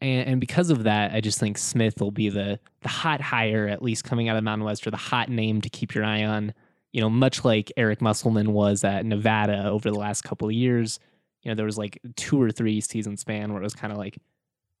and, 0.00 0.28
and 0.28 0.40
because 0.40 0.70
of 0.70 0.84
that, 0.84 1.12
I 1.12 1.20
just 1.20 1.38
think 1.38 1.58
Smith 1.58 2.00
will 2.00 2.12
be 2.12 2.30
the 2.30 2.58
the 2.80 2.88
hot 2.88 3.20
hire 3.20 3.68
at 3.68 3.82
least 3.82 4.04
coming 4.04 4.28
out 4.28 4.36
of 4.36 4.44
Mountain 4.44 4.64
West 4.64 4.86
or 4.86 4.90
the 4.90 4.96
hot 4.96 5.28
name 5.28 5.60
to 5.60 5.68
keep 5.68 5.94
your 5.94 6.04
eye 6.04 6.24
on. 6.24 6.54
You 6.92 7.00
know, 7.00 7.10
much 7.10 7.44
like 7.44 7.72
Eric 7.76 8.00
Musselman 8.00 8.52
was 8.52 8.82
at 8.84 9.04
Nevada 9.04 9.68
over 9.68 9.90
the 9.90 9.98
last 9.98 10.22
couple 10.22 10.48
of 10.48 10.54
years. 10.54 10.98
You 11.42 11.50
know, 11.50 11.54
there 11.54 11.66
was 11.66 11.78
like 11.78 12.00
two 12.16 12.40
or 12.40 12.50
three 12.50 12.80
season 12.80 13.16
span 13.16 13.52
where 13.52 13.60
it 13.60 13.64
was 13.64 13.74
kind 13.74 13.92
of 13.92 13.98
like 13.98 14.18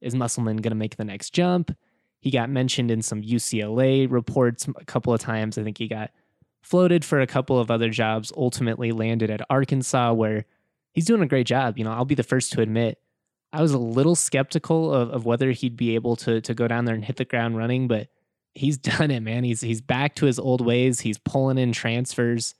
is 0.00 0.14
Musselman 0.14 0.56
going 0.58 0.70
to 0.70 0.76
make 0.76 0.96
the 0.96 1.04
next 1.04 1.30
jump? 1.30 1.76
He 2.20 2.30
got 2.30 2.50
mentioned 2.50 2.90
in 2.90 3.02
some 3.02 3.22
UCLA 3.22 4.10
reports 4.10 4.66
a 4.76 4.84
couple 4.84 5.12
of 5.12 5.20
times. 5.20 5.58
I 5.58 5.62
think 5.62 5.78
he 5.78 5.88
got 5.88 6.10
floated 6.62 7.04
for 7.04 7.20
a 7.20 7.26
couple 7.26 7.58
of 7.58 7.70
other 7.70 7.90
jobs, 7.90 8.32
ultimately 8.36 8.92
landed 8.92 9.30
at 9.30 9.40
Arkansas, 9.50 10.12
where 10.12 10.44
he's 10.92 11.06
doing 11.06 11.22
a 11.22 11.26
great 11.26 11.46
job. 11.46 11.78
You 11.78 11.84
know, 11.84 11.92
I'll 11.92 12.04
be 12.04 12.14
the 12.14 12.22
first 12.22 12.52
to 12.52 12.60
admit 12.60 12.98
I 13.52 13.62
was 13.62 13.72
a 13.72 13.78
little 13.78 14.14
skeptical 14.14 14.94
of, 14.94 15.10
of 15.10 15.24
whether 15.24 15.50
he'd 15.50 15.76
be 15.76 15.94
able 15.94 16.16
to 16.16 16.40
to 16.40 16.54
go 16.54 16.68
down 16.68 16.84
there 16.84 16.94
and 16.94 17.04
hit 17.04 17.16
the 17.16 17.24
ground 17.24 17.56
running, 17.56 17.88
but 17.88 18.08
he's 18.54 18.78
done 18.78 19.10
it, 19.10 19.20
man. 19.20 19.44
He's 19.44 19.60
he's 19.60 19.80
back 19.80 20.14
to 20.16 20.26
his 20.26 20.38
old 20.38 20.64
ways. 20.64 21.00
He's 21.00 21.18
pulling 21.18 21.58
in 21.58 21.72
transfers, 21.72 22.54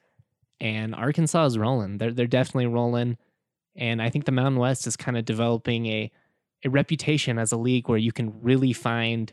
and 0.60 0.94
Arkansas 0.94 1.46
is 1.46 1.58
rolling. 1.58 1.98
They're 1.98 2.12
they're 2.12 2.26
definitely 2.26 2.66
rolling, 2.66 3.18
and 3.76 4.02
I 4.02 4.10
think 4.10 4.24
the 4.24 4.32
Mountain 4.32 4.60
West 4.60 4.86
is 4.86 4.96
kind 4.96 5.16
of 5.16 5.24
developing 5.24 5.86
a 5.86 6.10
a 6.64 6.70
reputation 6.70 7.38
as 7.38 7.52
a 7.52 7.56
league 7.56 7.88
where 7.88 7.98
you 7.98 8.12
can 8.12 8.42
really 8.42 8.72
find 8.72 9.32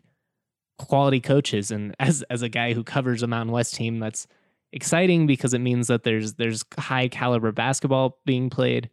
quality 0.78 1.20
coaches. 1.20 1.72
And 1.72 1.96
as 2.00 2.24
as 2.30 2.42
a 2.42 2.50
guy 2.50 2.74
who 2.74 2.84
covers 2.84 3.24
a 3.24 3.28
Mountain 3.28 3.54
West 3.54 3.74
team, 3.74 4.00
that's 4.00 4.28
exciting 4.72 5.28
because 5.28 5.54
it 5.54 5.60
means 5.60 5.88
that 5.88 6.04
there's 6.04 6.34
there's 6.34 6.64
high 6.78 7.08
caliber 7.08 7.52
basketball 7.52 8.20
being 8.26 8.50
played, 8.50 8.90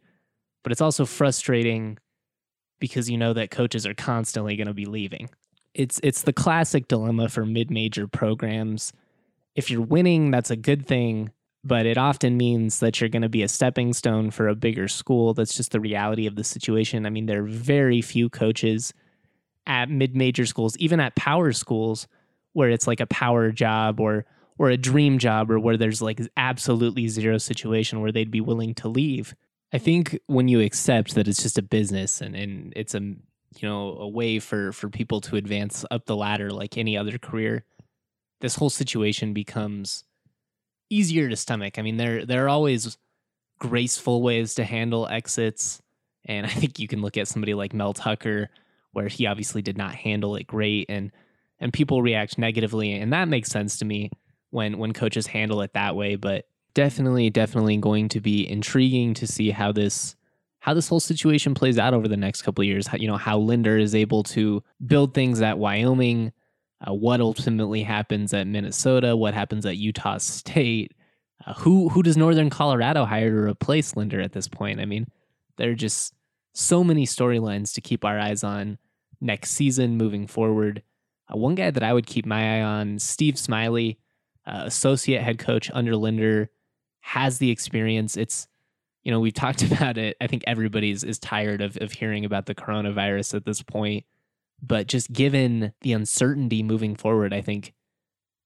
but 0.63 0.71
it's 0.71 0.81
also 0.81 1.05
frustrating 1.05 1.97
because 2.79 3.09
you 3.09 3.17
know 3.17 3.33
that 3.33 3.51
coaches 3.51 3.85
are 3.85 3.93
constantly 3.93 4.55
going 4.55 4.67
to 4.67 4.73
be 4.73 4.85
leaving. 4.85 5.29
It's 5.73 5.99
it's 6.03 6.21
the 6.21 6.33
classic 6.33 6.87
dilemma 6.87 7.29
for 7.29 7.45
mid-major 7.45 8.07
programs. 8.07 8.93
If 9.55 9.69
you're 9.69 9.81
winning, 9.81 10.31
that's 10.31 10.51
a 10.51 10.55
good 10.55 10.85
thing, 10.85 11.31
but 11.63 11.85
it 11.85 11.97
often 11.97 12.37
means 12.37 12.79
that 12.79 12.99
you're 12.99 13.09
going 13.09 13.21
to 13.21 13.29
be 13.29 13.43
a 13.43 13.47
stepping 13.47 13.93
stone 13.93 14.31
for 14.31 14.47
a 14.47 14.55
bigger 14.55 14.87
school. 14.87 15.33
That's 15.33 15.55
just 15.55 15.71
the 15.71 15.79
reality 15.79 16.27
of 16.27 16.35
the 16.35 16.43
situation. 16.43 17.05
I 17.05 17.09
mean, 17.09 17.25
there 17.25 17.41
are 17.41 17.47
very 17.47 18.01
few 18.01 18.29
coaches 18.29 18.93
at 19.67 19.89
mid-major 19.89 20.45
schools, 20.45 20.77
even 20.77 20.99
at 20.99 21.15
power 21.15 21.51
schools 21.51 22.07
where 22.53 22.69
it's 22.69 22.87
like 22.87 22.99
a 22.99 23.07
power 23.07 23.51
job 23.51 23.99
or 23.99 24.25
or 24.57 24.69
a 24.69 24.77
dream 24.77 25.17
job 25.17 25.51
or 25.51 25.59
where 25.59 25.77
there's 25.77 26.01
like 26.01 26.21
absolutely 26.37 27.07
zero 27.07 27.37
situation 27.37 28.01
where 28.01 28.11
they'd 28.11 28.31
be 28.31 28.41
willing 28.41 28.73
to 28.75 28.87
leave. 28.87 29.35
I 29.73 29.77
think 29.77 30.19
when 30.27 30.47
you 30.47 30.61
accept 30.61 31.15
that 31.15 31.27
it's 31.27 31.43
just 31.43 31.57
a 31.57 31.61
business 31.61 32.21
and, 32.21 32.35
and 32.35 32.71
it's 32.75 32.95
a 32.95 32.99
you 32.99 33.69
know 33.69 33.97
a 33.97 34.07
way 34.07 34.39
for 34.39 34.71
for 34.71 34.89
people 34.89 35.21
to 35.21 35.35
advance 35.35 35.85
up 35.91 36.05
the 36.05 36.15
ladder 36.15 36.51
like 36.51 36.77
any 36.77 36.97
other 36.97 37.17
career, 37.17 37.65
this 38.41 38.55
whole 38.55 38.69
situation 38.69 39.33
becomes 39.33 40.03
easier 40.89 41.29
to 41.29 41.35
stomach. 41.35 41.77
I 41.77 41.81
mean, 41.81 41.97
there 41.97 42.25
there 42.25 42.45
are 42.45 42.49
always 42.49 42.97
graceful 43.59 44.21
ways 44.21 44.55
to 44.55 44.63
handle 44.63 45.07
exits, 45.07 45.81
and 46.25 46.45
I 46.45 46.49
think 46.49 46.79
you 46.79 46.87
can 46.87 47.01
look 47.01 47.17
at 47.17 47.27
somebody 47.27 47.53
like 47.53 47.73
Mel 47.73 47.93
Tucker, 47.93 48.49
where 48.91 49.07
he 49.07 49.25
obviously 49.25 49.61
did 49.61 49.77
not 49.77 49.95
handle 49.95 50.35
it 50.35 50.47
great, 50.47 50.85
and 50.89 51.11
and 51.59 51.73
people 51.73 52.01
react 52.01 52.37
negatively, 52.37 52.93
and 52.93 53.13
that 53.13 53.27
makes 53.27 53.49
sense 53.49 53.79
to 53.79 53.85
me 53.85 54.11
when 54.55 54.77
when 54.77 54.93
coaches 54.93 55.27
handle 55.27 55.61
it 55.61 55.73
that 55.73 55.95
way. 55.95 56.15
But 56.15 56.45
definitely, 56.73 57.29
definitely 57.29 57.77
going 57.77 58.09
to 58.09 58.21
be 58.21 58.49
intriguing 58.49 59.13
to 59.15 59.27
see 59.27 59.51
how 59.51 59.71
this 59.71 60.15
how 60.59 60.73
this 60.73 60.87
whole 60.87 60.99
situation 60.99 61.53
plays 61.53 61.77
out 61.77 61.93
over 61.93 62.07
the 62.07 62.17
next 62.17 62.41
couple 62.41 62.63
of 62.63 62.67
years. 62.67 62.87
How, 62.87 62.97
you 62.97 63.07
know 63.07 63.17
how 63.17 63.37
Linder 63.37 63.77
is 63.77 63.93
able 63.93 64.23
to 64.23 64.63
build 64.87 65.13
things 65.13 65.41
at 65.41 65.59
Wyoming, 65.59 66.31
uh, 66.87 66.93
what 66.93 67.21
ultimately 67.21 67.83
happens 67.83 68.33
at 68.33 68.47
Minnesota, 68.47 69.15
what 69.15 69.33
happens 69.35 69.65
at 69.65 69.77
Utah 69.77 70.17
State. 70.17 70.93
Uh, 71.45 71.53
who 71.53 71.89
who 71.89 72.01
does 72.01 72.17
Northern 72.17 72.49
Colorado 72.49 73.05
hire 73.05 73.29
to 73.29 73.49
replace 73.49 73.95
Linder 73.95 74.21
at 74.21 74.31
this 74.31 74.47
point? 74.47 74.79
I 74.79 74.85
mean, 74.85 75.07
there 75.57 75.71
are 75.71 75.75
just 75.75 76.13
so 76.53 76.83
many 76.83 77.05
storylines 77.05 77.73
to 77.73 77.81
keep 77.81 78.05
our 78.05 78.17
eyes 78.17 78.43
on 78.43 78.77
next 79.19 79.51
season 79.51 79.97
moving 79.97 80.27
forward. 80.27 80.81
Uh, 81.31 81.37
one 81.37 81.55
guy 81.55 81.71
that 81.71 81.83
I 81.83 81.93
would 81.93 82.07
keep 82.07 82.25
my 82.25 82.59
eye 82.59 82.61
on, 82.61 82.99
Steve 82.99 83.37
Smiley, 83.37 83.99
uh, 84.47 84.63
associate 84.65 85.21
head 85.21 85.39
coach 85.39 85.69
under 85.73 85.95
Linder, 85.95 86.49
has 87.01 87.37
the 87.37 87.51
experience. 87.51 88.17
It's, 88.17 88.47
you 89.03 89.11
know, 89.11 89.19
we've 89.19 89.33
talked 89.33 89.61
about 89.71 89.97
it. 89.97 90.17
I 90.19 90.27
think 90.27 90.43
everybody's 90.47 91.03
is 91.03 91.19
tired 91.19 91.61
of, 91.61 91.77
of 91.81 91.91
hearing 91.91 92.25
about 92.25 92.45
the 92.45 92.55
coronavirus 92.55 93.35
at 93.35 93.45
this 93.45 93.61
point. 93.61 94.05
But 94.61 94.87
just 94.87 95.11
given 95.11 95.73
the 95.81 95.93
uncertainty 95.93 96.63
moving 96.63 96.95
forward, 96.95 97.33
I 97.33 97.41
think 97.41 97.73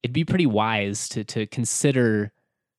it'd 0.02 0.12
be 0.12 0.24
pretty 0.24 0.46
wise 0.46 1.08
to 1.10 1.24
to 1.24 1.46
consider 1.46 2.32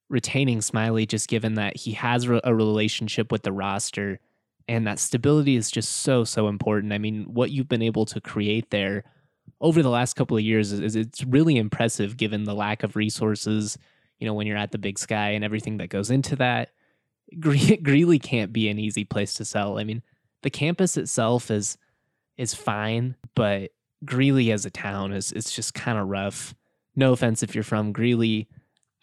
retaining 0.10 0.62
Smiley, 0.62 1.06
just 1.06 1.30
given 1.30 1.56
that 1.56 1.78
he 1.78 1.94
has 1.94 2.26
a 2.26 2.54
relationship 2.54 3.32
with 3.32 3.44
the 3.44 3.54
roster 3.54 4.20
and 4.68 4.86
that 4.86 5.00
stability 5.00 5.56
is 5.56 5.72
just 5.72 5.90
so 5.90 6.24
so 6.24 6.48
important. 6.48 6.94
I 6.94 6.98
mean, 6.98 7.26
what 7.34 7.52
you've 7.52 7.70
been 7.70 7.82
able 7.82 8.06
to 8.08 8.22
create 8.22 8.70
there 8.70 9.04
over 9.60 9.84
the 9.84 9.90
last 9.90 10.16
couple 10.16 10.36
of 10.36 10.44
years 10.44 10.72
is, 10.72 10.96
it's 10.96 11.24
really 11.24 11.58
impressive 11.58 12.18
given 12.18 12.44
the 12.44 12.56
lack 12.56 12.84
of 12.84 12.96
resources, 12.96 13.78
you 14.20 14.28
know, 14.28 14.34
when 14.34 14.48
you're 14.48 14.58
at 14.58 14.72
the 14.72 14.78
big 14.78 14.98
sky 14.98 15.30
and 15.30 15.44
everything 15.44 15.78
that 15.78 15.90
goes 15.90 16.10
into 16.10 16.36
that. 16.38 16.70
Gre- 17.40 17.76
Greeley 17.84 18.20
can't 18.20 18.52
be 18.52 18.70
an 18.70 18.80
easy 18.80 19.04
place 19.04 19.36
to 19.36 19.46
sell. 19.46 19.78
I 19.78 19.84
mean, 19.84 20.02
the 20.42 20.50
campus 20.50 20.98
itself 20.98 21.52
is 21.52 21.78
is 22.38 22.56
fine, 22.56 23.16
but 23.36 23.72
Greeley 24.04 24.52
as 24.52 24.66
a 24.66 24.72
town 24.72 25.14
is 25.14 25.32
it's 25.32 25.52
just 25.52 25.74
kind 25.74 25.98
of 25.98 26.08
rough. 26.08 26.56
No 26.96 27.14
offense 27.14 27.44
if 27.44 27.54
you're 27.54 27.64
from 27.64 27.92
Greeley. 27.92 28.48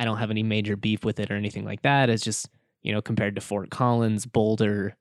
I 0.01 0.05
don't 0.05 0.19
have 0.19 0.31
any 0.31 0.43
major 0.43 0.77
beef 0.77 1.05
with 1.05 1.21
it 1.21 1.31
or 1.31 1.35
anything 1.35 1.65
like 1.65 1.83
that. 1.83 2.11
It's 2.11 2.25
just, 2.25 2.49
you 2.83 2.93
know, 2.93 3.03
compared 3.03 3.35
to 3.37 3.41
Fort 3.41 3.71
Collins, 3.71 4.27
Boulder, 4.27 4.97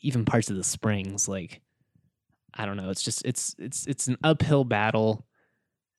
even 0.00 0.24
parts 0.24 0.50
of 0.50 0.56
the 0.56 0.64
Springs, 0.64 1.28
like 1.28 1.60
I 2.54 2.66
don't 2.66 2.76
know. 2.76 2.90
It's 2.90 3.02
just 3.02 3.24
it's 3.24 3.54
it's 3.58 3.86
it's 3.86 4.06
an 4.06 4.16
uphill 4.22 4.64
battle, 4.64 5.26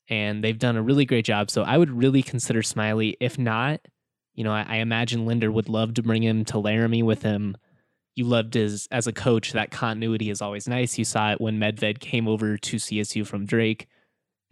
and 0.10 0.44
they've 0.44 0.58
done 0.58 0.78
a 0.78 0.82
really 0.82 1.06
great 1.06 1.26
job. 1.26 1.52
So 1.52 1.64
I 1.64 1.78
would 1.78 1.92
really 1.92 2.24
consider 2.24 2.64
Smiley. 2.64 3.18
If 3.20 3.38
not, 3.38 3.82
you 4.34 4.44
know, 4.44 4.52
I, 4.52 4.66
I 4.68 4.76
imagine 4.78 5.26
Linder 5.26 5.52
would 5.52 5.70
love 5.70 5.94
to 5.96 6.04
bring 6.04 6.24
him 6.24 6.46
to 6.46 6.60
Laramie 6.60 7.04
with 7.04 7.24
him. 7.24 7.58
You 8.16 8.26
loved 8.26 8.54
his 8.54 8.88
as 8.92 9.08
a 9.08 9.14
coach. 9.14 9.52
That 9.52 9.72
continuity 9.72 10.30
is 10.30 10.42
always 10.42 10.68
nice. 10.68 10.98
You 10.98 11.06
saw 11.06 11.32
it 11.32 11.42
when 11.42 11.60
Medved 11.60 12.00
came 12.00 12.28
over 12.28 12.58
to 12.58 12.78
CSU 12.78 13.28
from 13.28 13.46
Drake. 13.46 13.88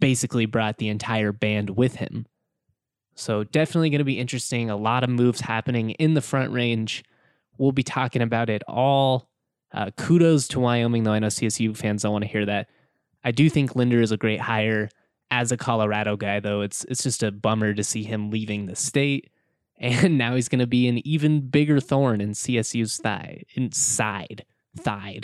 Basically, 0.00 0.44
brought 0.44 0.78
the 0.78 0.88
entire 0.88 1.32
band 1.32 1.70
with 1.70 1.96
him. 1.96 2.26
So 3.14 3.44
definitely 3.44 3.90
going 3.90 4.00
to 4.00 4.04
be 4.04 4.18
interesting. 4.18 4.70
A 4.70 4.76
lot 4.76 5.04
of 5.04 5.10
moves 5.10 5.40
happening 5.40 5.90
in 5.90 6.14
the 6.14 6.20
front 6.20 6.52
range. 6.52 7.04
We'll 7.56 7.72
be 7.72 7.84
talking 7.84 8.22
about 8.22 8.50
it 8.50 8.62
all 8.66 9.30
uh, 9.74 9.90
kudos 9.96 10.46
to 10.48 10.60
Wyoming, 10.60 11.02
though 11.02 11.12
I 11.12 11.18
know 11.18 11.26
CSU 11.26 11.76
fans 11.76 12.02
don't 12.02 12.12
want 12.12 12.24
to 12.24 12.30
hear 12.30 12.46
that. 12.46 12.68
I 13.24 13.32
do 13.32 13.50
think 13.50 13.74
Linder 13.74 14.00
is 14.00 14.12
a 14.12 14.16
great 14.16 14.40
hire 14.40 14.88
as 15.30 15.50
a 15.50 15.56
Colorado 15.56 16.16
guy, 16.16 16.38
though. 16.38 16.60
It's 16.60 16.84
it's 16.84 17.02
just 17.02 17.22
a 17.22 17.32
bummer 17.32 17.74
to 17.74 17.82
see 17.82 18.04
him 18.04 18.30
leaving 18.30 18.66
the 18.66 18.76
state, 18.76 19.30
and 19.78 20.16
now 20.16 20.36
he's 20.36 20.48
going 20.48 20.60
to 20.60 20.66
be 20.66 20.86
an 20.86 21.06
even 21.06 21.48
bigger 21.48 21.80
thorn 21.80 22.20
in 22.20 22.30
CSU's 22.30 22.98
thigh, 22.98 23.42
inside, 23.54 24.44
thigh. 24.76 25.20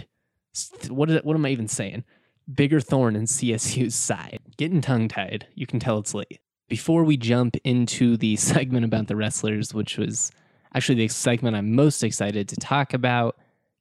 What 0.89 1.11
is, 1.11 1.23
what 1.23 1.37
am 1.37 1.47
I 1.47 1.51
even 1.51 1.69
saying? 1.69 2.05
Bigger 2.53 2.81
thorn 2.81 3.15
in 3.15 3.25
CSU's 3.25 3.95
side. 3.95 4.41
Getting 4.57 4.81
tongue 4.81 5.07
tied. 5.07 5.47
You 5.55 5.67
can 5.67 5.79
tell 5.79 5.99
it's 5.99 6.13
late. 6.13 6.41
Before 6.69 7.05
we 7.05 7.17
jump 7.17 7.57
into 7.63 8.17
the 8.17 8.35
segment 8.37 8.85
about 8.85 9.07
the 9.07 9.15
wrestlers, 9.15 9.73
which 9.73 9.97
was 9.97 10.33
actually 10.75 10.97
the 10.97 11.09
segment 11.09 11.55
I'm 11.55 11.75
most 11.77 12.03
excited 12.03 12.49
to 12.49 12.57
talk 12.57 12.95
about 12.95 13.37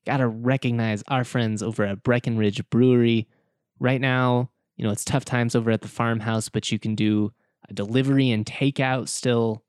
got 0.05 0.17
to 0.17 0.27
recognize 0.27 1.03
our 1.07 1.23
friends 1.23 1.61
over 1.61 1.83
at 1.83 2.03
Breckenridge 2.03 2.67
Brewery. 2.69 3.27
Right 3.79 4.01
now, 4.01 4.49
you 4.75 4.85
know, 4.85 4.91
it's 4.91 5.05
tough 5.05 5.25
times 5.25 5.55
over 5.55 5.71
at 5.71 5.81
the 5.81 5.87
farmhouse, 5.87 6.49
but 6.49 6.71
you 6.71 6.79
can 6.79 6.95
do 6.95 7.31
a 7.69 7.73
delivery 7.73 8.31
and 8.31 8.45
takeout 8.45 9.09
still 9.09 9.63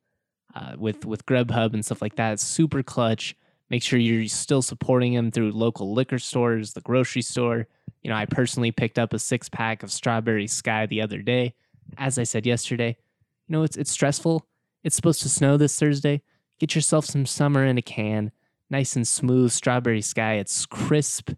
uh, 0.54 0.74
with 0.78 1.04
with 1.04 1.26
Grubhub 1.26 1.74
and 1.74 1.84
stuff 1.84 2.02
like 2.02 2.16
that. 2.16 2.34
It's 2.34 2.44
super 2.44 2.82
clutch. 2.82 3.36
Make 3.68 3.82
sure 3.82 3.98
you're 3.98 4.26
still 4.26 4.62
supporting 4.62 5.14
them 5.14 5.30
through 5.30 5.52
local 5.52 5.92
liquor 5.94 6.18
stores, 6.18 6.72
the 6.72 6.80
grocery 6.80 7.22
store. 7.22 7.68
You 8.02 8.10
know, 8.10 8.16
I 8.16 8.26
personally 8.26 8.72
picked 8.72 8.98
up 8.98 9.12
a 9.12 9.18
six 9.18 9.48
pack 9.48 9.82
of 9.82 9.92
Strawberry 9.92 10.46
Sky 10.46 10.86
the 10.86 11.02
other 11.02 11.22
day. 11.22 11.54
As 11.98 12.18
I 12.18 12.24
said 12.24 12.46
yesterday, 12.46 12.96
you 13.46 13.52
know, 13.52 13.62
it's 13.62 13.76
it's 13.76 13.90
stressful. 13.90 14.46
It's 14.82 14.96
supposed 14.96 15.22
to 15.22 15.28
snow 15.28 15.56
this 15.56 15.78
Thursday. 15.78 16.22
Get 16.58 16.74
yourself 16.74 17.04
some 17.04 17.26
summer 17.26 17.64
in 17.64 17.78
a 17.78 17.82
can 17.82 18.32
nice 18.70 18.96
and 18.96 19.06
smooth 19.06 19.50
strawberry 19.50 20.00
sky. 20.00 20.34
It's 20.34 20.64
crisp, 20.64 21.32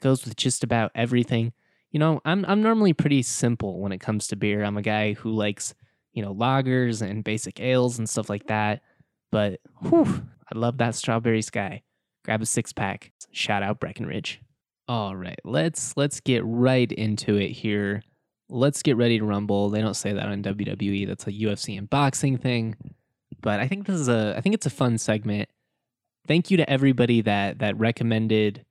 goes 0.00 0.24
with 0.24 0.36
just 0.36 0.64
about 0.64 0.90
everything. 0.94 1.52
You 1.90 2.00
know, 2.00 2.20
I'm 2.24 2.44
I'm 2.46 2.62
normally 2.62 2.92
pretty 2.92 3.22
simple 3.22 3.80
when 3.80 3.92
it 3.92 3.98
comes 3.98 4.26
to 4.28 4.36
beer. 4.36 4.62
I'm 4.62 4.76
a 4.76 4.82
guy 4.82 5.12
who 5.12 5.30
likes, 5.30 5.74
you 6.12 6.22
know, 6.22 6.34
lagers 6.34 7.02
and 7.02 7.24
basic 7.24 7.60
ales 7.60 7.98
and 7.98 8.08
stuff 8.08 8.28
like 8.28 8.46
that. 8.46 8.82
But 9.30 9.60
whew, 9.82 10.26
I 10.52 10.58
love 10.58 10.78
that 10.78 10.94
strawberry 10.94 11.42
sky. 11.42 11.82
Grab 12.24 12.42
a 12.42 12.46
six 12.46 12.72
pack. 12.72 13.12
Shout 13.30 13.62
out 13.62 13.80
Breckenridge. 13.80 14.40
All 14.86 15.14
right, 15.14 15.38
let's 15.44 15.96
let's 15.96 16.20
get 16.20 16.42
right 16.44 16.90
into 16.90 17.36
it 17.36 17.50
here. 17.50 18.02
Let's 18.50 18.82
get 18.82 18.96
ready 18.96 19.18
to 19.18 19.24
rumble. 19.24 19.68
They 19.68 19.82
don't 19.82 19.94
say 19.94 20.14
that 20.14 20.26
on 20.26 20.42
WWE. 20.42 21.06
That's 21.06 21.26
a 21.26 21.32
UFC 21.32 21.76
and 21.76 21.88
boxing 21.88 22.38
thing. 22.38 22.76
But 23.42 23.60
I 23.60 23.68
think 23.68 23.86
this 23.86 24.00
is 24.00 24.08
a 24.08 24.34
I 24.36 24.40
think 24.40 24.54
it's 24.54 24.66
a 24.66 24.70
fun 24.70 24.96
segment 24.98 25.48
thank 26.28 26.50
you 26.50 26.58
to 26.58 26.70
everybody 26.70 27.22
that 27.22 27.58
that 27.58 27.76
recommended 27.78 28.64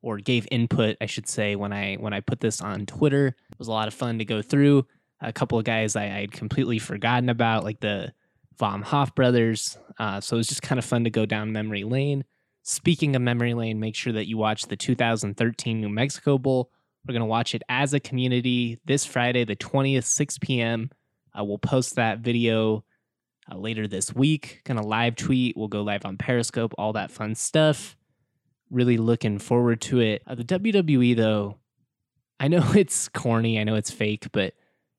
or 0.00 0.18
gave 0.18 0.46
input, 0.50 0.96
I 1.00 1.06
should 1.06 1.28
say, 1.28 1.56
when 1.56 1.72
I 1.72 1.96
when 1.96 2.12
I 2.12 2.20
put 2.20 2.40
this 2.40 2.60
on 2.60 2.86
Twitter. 2.86 3.28
It 3.28 3.58
was 3.58 3.68
a 3.68 3.72
lot 3.72 3.88
of 3.88 3.94
fun 3.94 4.18
to 4.18 4.24
go 4.24 4.42
through. 4.42 4.86
A 5.20 5.32
couple 5.32 5.58
of 5.58 5.64
guys 5.64 5.96
I 5.96 6.04
had 6.04 6.30
completely 6.30 6.78
forgotten 6.78 7.28
about, 7.28 7.64
like 7.64 7.80
the 7.80 8.12
Vom 8.58 8.82
Hoff 8.82 9.14
brothers. 9.14 9.76
Uh, 9.98 10.20
so 10.20 10.36
it 10.36 10.38
was 10.38 10.46
just 10.46 10.62
kind 10.62 10.78
of 10.78 10.84
fun 10.84 11.04
to 11.04 11.10
go 11.10 11.26
down 11.26 11.50
memory 11.50 11.82
lane. 11.82 12.24
Speaking 12.62 13.16
of 13.16 13.22
memory 13.22 13.54
lane, 13.54 13.80
make 13.80 13.96
sure 13.96 14.12
that 14.12 14.28
you 14.28 14.36
watch 14.36 14.66
the 14.66 14.76
2013 14.76 15.80
New 15.80 15.88
Mexico 15.88 16.38
Bowl. 16.38 16.70
We're 17.06 17.12
going 17.12 17.22
to 17.22 17.26
watch 17.26 17.54
it 17.54 17.62
as 17.68 17.94
a 17.94 18.00
community 18.00 18.78
this 18.84 19.04
Friday, 19.04 19.44
the 19.44 19.56
20th, 19.56 20.04
6 20.04 20.38
p.m. 20.38 20.90
Uh, 21.36 21.44
we'll 21.44 21.58
post 21.58 21.96
that 21.96 22.18
video 22.18 22.84
uh, 23.50 23.56
later 23.56 23.86
this 23.86 24.14
week. 24.14 24.62
Going 24.64 24.80
to 24.80 24.86
live 24.86 25.16
tweet. 25.16 25.56
We'll 25.56 25.68
go 25.68 25.82
live 25.82 26.04
on 26.04 26.16
Periscope, 26.16 26.74
all 26.78 26.92
that 26.94 27.10
fun 27.10 27.34
stuff. 27.34 27.96
Really 28.70 28.98
looking 28.98 29.38
forward 29.38 29.80
to 29.82 30.00
it. 30.00 30.22
Uh, 30.26 30.34
the 30.34 30.44
WWE, 30.44 31.16
though, 31.16 31.56
I 32.40 32.48
know 32.48 32.64
it's 32.74 33.08
corny, 33.08 33.58
I 33.58 33.64
know 33.64 33.74
it's 33.74 33.90
fake, 33.90 34.28
but 34.32 34.54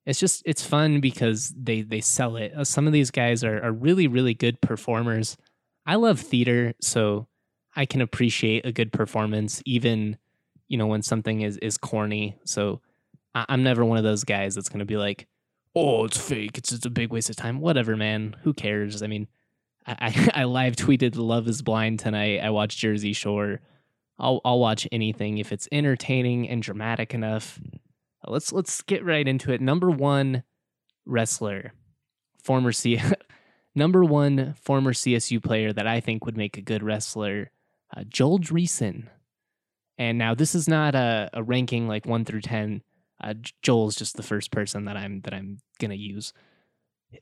it's 0.06 0.20
just 0.20 0.42
it's 0.46 0.66
fun 0.66 1.02
because 1.02 1.54
they 1.56 1.82
they 1.82 2.02
sell 2.02 2.36
it. 2.36 2.54
Uh, 2.56 2.64
some 2.64 2.88
of 2.88 2.94
these 2.94 3.12
guys 3.12 3.44
are 3.44 3.62
are 3.64 3.72
really 3.72 4.08
really 4.08 4.34
good 4.34 4.60
performers. 4.60 5.38
I 5.86 5.96
love 5.96 6.20
theater, 6.20 6.74
so 6.82 7.28
I 7.76 7.86
can 7.86 8.02
appreciate 8.02 8.66
a 8.66 8.72
good 8.72 8.92
performance, 8.92 9.62
even 9.66 10.18
you 10.68 10.78
know 10.78 10.88
when 10.88 11.04
something 11.04 11.42
is 11.42 11.58
is 11.58 11.78
corny. 11.78 12.38
So 12.44 12.82
I, 13.36 13.46
I'm 13.50 13.62
never 13.62 13.86
one 13.86 13.98
of 14.00 14.04
those 14.04 14.24
guys 14.24 14.56
that's 14.56 14.70
gonna 14.70 14.86
be 14.86 14.98
like, 14.98 15.28
"Oh, 15.76 16.06
it's 16.06 16.20
fake. 16.20 16.58
It's 16.58 16.70
just 16.70 16.86
a 16.86 16.90
big 16.90 17.12
waste 17.12 17.30
of 17.30 17.36
time." 17.36 17.60
Whatever, 17.60 17.96
man. 17.96 18.36
Who 18.44 18.54
cares? 18.54 19.02
I 19.02 19.08
mean, 19.08 19.28
I 19.86 19.96
I, 20.00 20.30
I 20.42 20.44
live 20.46 20.76
tweeted 20.76 21.16
"Love 21.16 21.48
Is 21.48 21.62
Blind" 21.62 22.00
tonight. 22.00 22.40
I 22.40 22.50
watched 22.50 22.80
Jersey 22.80 23.14
Shore. 23.14 23.62
I'll 24.20 24.42
I'll 24.44 24.60
watch 24.60 24.88
anything 24.92 25.38
if 25.38 25.52
it's 25.52 25.68
entertaining 25.72 26.48
and 26.50 26.62
dramatic 26.62 27.14
enough. 27.14 27.60
Let's 28.28 28.52
let's 28.52 28.82
get 28.82 29.06
right 29.06 29.28
into 29.28 29.52
it. 29.52 29.62
Number 29.62 29.90
one 29.90 30.44
wrestler, 31.06 31.74
former 32.44 32.72
C, 32.72 33.02
number 33.76 34.04
one 34.04 34.54
former 34.62 34.94
CSU 34.94 35.42
player 35.42 35.72
that 35.72 35.88
I 35.88 36.02
think 36.02 36.26
would 36.26 36.38
make 36.38 36.58
a 36.58 36.62
good 36.62 36.84
wrestler, 36.84 37.52
uh, 37.96 38.04
Joel 38.08 38.40
Dreesen. 38.40 39.08
And 39.98 40.18
now 40.18 40.34
this 40.34 40.56
is 40.56 40.68
not 40.68 40.96
a, 40.96 41.30
a 41.34 41.44
ranking 41.44 41.88
like 41.88 42.06
one 42.06 42.26
through 42.26 42.42
ten. 42.42 42.84
Uh, 43.22 43.34
Joel's 43.62 43.96
just 43.96 44.16
the 44.16 44.24
first 44.24 44.52
person 44.52 44.86
that 44.86 44.98
I'm 44.98 45.22
that 45.22 45.34
I'm 45.34 45.60
gonna 45.80 45.96
use. 45.96 46.34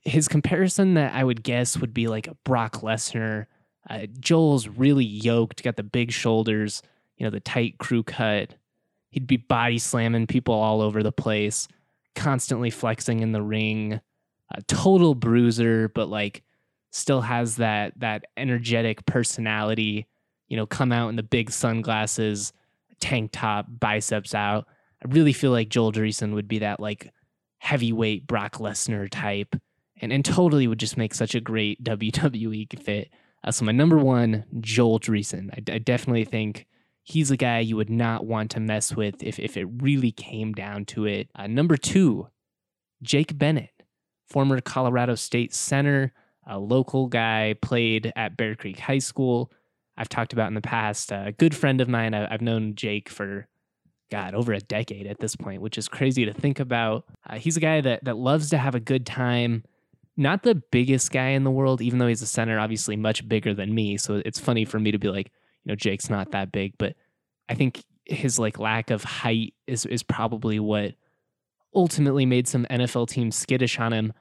His 0.02 0.28
comparison 0.28 0.94
that 0.94 1.14
I 1.14 1.24
would 1.24 1.42
guess 1.42 1.78
would 1.78 1.94
be 1.94 2.08
like 2.08 2.26
a 2.26 2.36
Brock 2.44 2.82
Lesnar. 2.82 3.46
Uh, 3.88 4.06
Joel's 4.20 4.68
really 4.68 5.04
yoked, 5.04 5.62
got 5.62 5.76
the 5.76 5.82
big 5.82 6.12
shoulders, 6.12 6.82
you 7.16 7.24
know, 7.24 7.30
the 7.30 7.40
tight 7.40 7.78
crew 7.78 8.02
cut. 8.02 8.54
He'd 9.10 9.26
be 9.26 9.38
body 9.38 9.78
slamming 9.78 10.26
people 10.26 10.54
all 10.54 10.82
over 10.82 11.02
the 11.02 11.12
place, 11.12 11.68
constantly 12.14 12.70
flexing 12.70 13.20
in 13.20 13.32
the 13.32 13.42
ring. 13.42 14.00
A 14.50 14.62
total 14.62 15.14
bruiser, 15.14 15.88
but 15.88 16.08
like 16.08 16.42
still 16.90 17.20
has 17.20 17.56
that 17.56 17.92
that 18.00 18.24
energetic 18.36 19.04
personality. 19.06 20.06
You 20.48 20.56
know, 20.56 20.66
come 20.66 20.92
out 20.92 21.08
in 21.08 21.16
the 21.16 21.22
big 21.22 21.50
sunglasses, 21.50 22.52
tank 23.00 23.30
top, 23.32 23.66
biceps 23.68 24.34
out. 24.34 24.66
I 25.04 25.08
really 25.08 25.32
feel 25.32 25.50
like 25.50 25.68
Joel 25.68 25.92
Dreesen 25.92 26.34
would 26.34 26.48
be 26.48 26.60
that 26.60 26.80
like 26.80 27.12
heavyweight 27.58 28.26
Brock 28.26 28.56
Lesnar 28.56 29.08
type, 29.10 29.56
and 30.00 30.12
and 30.12 30.24
totally 30.24 30.66
would 30.66 30.80
just 30.80 30.96
make 30.96 31.14
such 31.14 31.34
a 31.34 31.40
great 31.40 31.82
WWE 31.84 32.82
fit. 32.82 33.10
Uh, 33.44 33.52
so 33.52 33.64
my 33.64 33.72
number 33.72 33.98
one, 33.98 34.44
Joel 34.60 34.98
Dreesen. 34.98 35.50
I, 35.52 35.74
I 35.74 35.78
definitely 35.78 36.24
think 36.24 36.66
he's 37.08 37.30
a 37.30 37.36
guy 37.36 37.60
you 37.60 37.76
would 37.76 37.90
not 37.90 38.26
want 38.26 38.50
to 38.50 38.60
mess 38.60 38.94
with 38.94 39.22
if, 39.22 39.38
if 39.38 39.56
it 39.56 39.64
really 39.64 40.12
came 40.12 40.52
down 40.52 40.84
to 40.84 41.06
it. 41.06 41.30
Uh, 41.34 41.46
number 41.46 41.76
two, 41.76 42.28
Jake 43.02 43.38
Bennett, 43.38 43.70
former 44.28 44.60
Colorado 44.60 45.14
State 45.14 45.54
center, 45.54 46.12
a 46.46 46.58
local 46.58 47.06
guy, 47.06 47.54
played 47.62 48.12
at 48.14 48.36
Bear 48.36 48.54
Creek 48.54 48.78
High 48.78 48.98
School. 48.98 49.50
I've 49.96 50.08
talked 50.08 50.32
about 50.32 50.48
in 50.48 50.54
the 50.54 50.60
past, 50.60 51.10
a 51.10 51.34
good 51.36 51.56
friend 51.56 51.80
of 51.80 51.88
mine. 51.88 52.14
I, 52.14 52.30
have 52.30 52.42
known 52.42 52.74
Jake 52.74 53.08
for, 53.08 53.48
God, 54.10 54.34
over 54.34 54.52
a 54.52 54.60
decade 54.60 55.06
at 55.06 55.18
this 55.18 55.36
point, 55.36 55.60
which 55.60 55.78
is 55.78 55.88
crazy 55.88 56.24
to 56.24 56.32
think 56.32 56.60
about. 56.60 57.04
Uh, 57.28 57.36
he's 57.36 57.56
a 57.56 57.60
guy 57.60 57.80
that, 57.80 58.04
that 58.04 58.16
loves 58.16 58.50
to 58.50 58.58
have 58.58 58.74
a 58.74 58.80
good 58.80 59.06
time. 59.06 59.64
Not 60.16 60.42
the 60.42 60.54
biggest 60.54 61.12
guy 61.12 61.28
in 61.28 61.44
the 61.44 61.50
world, 61.50 61.80
even 61.80 61.98
though 61.98 62.06
he's 62.06 62.22
a 62.22 62.26
center, 62.26 62.58
obviously 62.58 62.96
much 62.96 63.28
bigger 63.28 63.54
than 63.54 63.74
me. 63.74 63.96
So 63.98 64.22
it's 64.24 64.40
funny 64.40 64.64
for 64.64 64.78
me 64.78 64.90
to 64.90 64.98
be 64.98 65.08
like, 65.08 65.30
you 65.64 65.70
know, 65.70 65.76
Jake's 65.76 66.10
not 66.10 66.32
that 66.32 66.50
big, 66.50 66.74
but 66.78 66.94
I 67.48 67.54
think 67.54 67.84
his 68.04 68.38
like 68.38 68.58
lack 68.58 68.90
of 68.90 69.04
height 69.04 69.54
is 69.66 69.84
is 69.86 70.02
probably 70.02 70.58
what 70.58 70.94
ultimately 71.74 72.26
made 72.26 72.48
some 72.48 72.66
NFL 72.70 73.08
teams 73.08 73.36
skittish 73.36 73.78
on 73.78 73.92
him. 73.92 74.12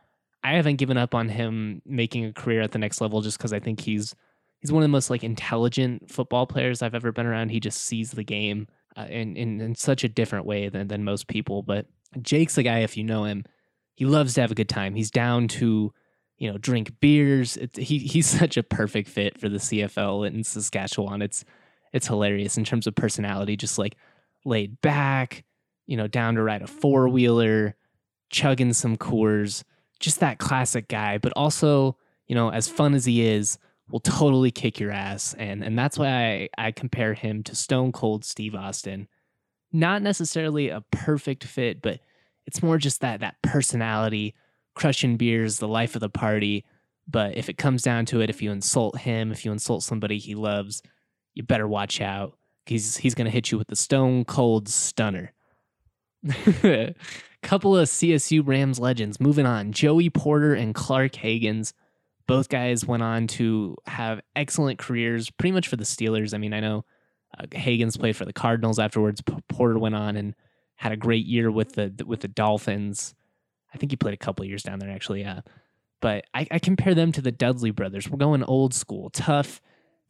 I 0.43 0.53
haven't 0.53 0.75
given 0.75 0.97
up 0.97 1.15
on 1.15 1.29
him 1.29 1.81
making 1.85 2.25
a 2.25 2.33
career 2.33 2.61
at 2.61 2.71
the 2.71 2.79
next 2.79 3.01
level 3.01 3.21
just 3.21 3.37
because 3.37 3.53
I 3.53 3.59
think 3.59 3.81
he's 3.81 4.13
he's 4.59 4.71
one 4.71 4.83
of 4.83 4.87
the 4.87 4.91
most 4.91 5.09
like 5.09 5.23
intelligent 5.23 6.11
football 6.11 6.45
players 6.45 6.81
I've 6.81 6.95
ever 6.95 7.11
been 7.11 7.25
around. 7.25 7.49
He 7.49 7.59
just 7.59 7.81
sees 7.85 8.11
the 8.11 8.23
game 8.23 8.67
uh, 8.97 9.05
in, 9.09 9.37
in 9.37 9.61
in 9.61 9.75
such 9.75 10.03
a 10.03 10.09
different 10.09 10.45
way 10.45 10.69
than 10.69 10.87
than 10.87 11.03
most 11.03 11.27
people. 11.27 11.61
But 11.61 11.85
Jake's 12.21 12.55
the 12.55 12.63
guy 12.63 12.79
if 12.79 12.97
you 12.97 13.03
know 13.03 13.25
him, 13.25 13.45
he 13.93 14.05
loves 14.05 14.33
to 14.33 14.41
have 14.41 14.51
a 14.51 14.55
good 14.55 14.69
time. 14.69 14.95
He's 14.95 15.11
down 15.11 15.47
to 15.49 15.93
you 16.37 16.51
know 16.51 16.57
drink 16.57 16.99
beers. 16.99 17.57
He 17.75 17.99
he's 17.99 18.27
such 18.39 18.57
a 18.57 18.63
perfect 18.63 19.09
fit 19.09 19.39
for 19.39 19.49
the 19.49 19.57
CFL 19.57 20.27
in 20.27 20.43
Saskatchewan. 20.43 21.21
It's 21.21 21.45
it's 21.93 22.07
hilarious 22.07 22.57
in 22.57 22.63
terms 22.63 22.87
of 22.87 22.95
personality, 22.95 23.55
just 23.55 23.77
like 23.77 23.95
laid 24.45 24.81
back, 24.81 25.43
you 25.85 25.97
know, 25.97 26.07
down 26.07 26.35
to 26.35 26.43
ride 26.43 26.61
a 26.61 26.67
four 26.67 27.07
wheeler, 27.07 27.75
chugging 28.29 28.73
some 28.73 28.97
Coors, 28.97 29.63
just 29.99 30.19
that 30.19 30.37
classic 30.37 30.87
guy. 30.87 31.17
But 31.17 31.33
also, 31.35 31.97
you 32.27 32.35
know, 32.35 32.51
as 32.51 32.67
fun 32.67 32.93
as 32.93 33.05
he 33.05 33.25
is, 33.25 33.57
will 33.89 33.99
totally 33.99 34.51
kick 34.51 34.79
your 34.79 34.91
ass, 34.91 35.33
and 35.37 35.63
and 35.63 35.77
that's 35.77 35.97
why 35.97 36.49
I, 36.57 36.67
I 36.67 36.71
compare 36.71 37.13
him 37.13 37.43
to 37.43 37.55
Stone 37.55 37.91
Cold 37.93 38.25
Steve 38.25 38.55
Austin. 38.55 39.07
Not 39.71 40.01
necessarily 40.01 40.69
a 40.69 40.83
perfect 40.91 41.43
fit, 41.43 41.81
but 41.81 41.99
it's 42.45 42.63
more 42.63 42.77
just 42.77 43.01
that 43.01 43.19
that 43.21 43.41
personality, 43.41 44.35
crushing 44.75 45.17
beers, 45.17 45.57
the 45.57 45.67
life 45.67 45.95
of 45.95 46.01
the 46.01 46.09
party. 46.09 46.65
But 47.07 47.37
if 47.37 47.47
it 47.49 47.57
comes 47.57 47.83
down 47.83 48.05
to 48.07 48.21
it, 48.21 48.29
if 48.29 48.41
you 48.41 48.51
insult 48.51 48.99
him, 48.99 49.31
if 49.31 49.45
you 49.45 49.51
insult 49.51 49.83
somebody 49.83 50.17
he 50.17 50.35
loves, 50.35 50.81
you 51.33 51.43
better 51.43 51.67
watch 51.67 52.01
out. 52.01 52.37
He's 52.65 52.97
he's 52.97 53.15
gonna 53.15 53.29
hit 53.29 53.51
you 53.51 53.57
with 53.57 53.67
the 53.67 53.75
stone 53.75 54.25
cold 54.25 54.67
stunner. 54.67 55.33
Couple 57.43 57.77
of 57.77 57.87
CSU 57.87 58.45
Rams 58.45 58.79
legends. 58.79 59.21
Moving 59.21 59.45
on, 59.45 59.71
Joey 59.71 60.09
Porter 60.09 60.53
and 60.53 60.75
Clark 60.75 61.13
Haggans. 61.13 61.73
Both 62.27 62.49
guys 62.49 62.85
went 62.85 63.03
on 63.03 63.27
to 63.27 63.75
have 63.85 64.21
excellent 64.35 64.79
careers, 64.79 65.29
pretty 65.29 65.53
much 65.53 65.67
for 65.67 65.77
the 65.77 65.85
Steelers. 65.85 66.33
I 66.33 66.37
mean, 66.37 66.53
I 66.53 66.59
know 66.59 66.85
uh, 67.37 67.45
Haggans 67.53 67.97
played 67.97 68.15
for 68.15 68.25
the 68.25 68.33
Cardinals 68.33 68.79
afterwards. 68.79 69.21
Porter 69.49 69.79
went 69.79 69.95
on 69.95 70.15
and 70.17 70.35
had 70.75 70.91
a 70.91 70.97
great 70.97 71.25
year 71.25 71.49
with 71.49 71.73
the 71.73 71.93
with 72.05 72.21
the 72.21 72.27
Dolphins. 72.27 73.15
I 73.73 73.77
think 73.77 73.91
he 73.91 73.95
played 73.95 74.13
a 74.13 74.17
couple 74.17 74.45
years 74.45 74.63
down 74.63 74.79
there, 74.79 74.89
actually. 74.89 75.21
Yeah, 75.21 75.41
but 76.01 76.25
I, 76.33 76.47
I 76.51 76.59
compare 76.59 76.93
them 76.93 77.11
to 77.13 77.21
the 77.21 77.31
Dudley 77.31 77.71
brothers. 77.71 78.09
We're 78.09 78.17
going 78.17 78.43
old 78.43 78.73
school, 78.73 79.09
tough, 79.09 79.61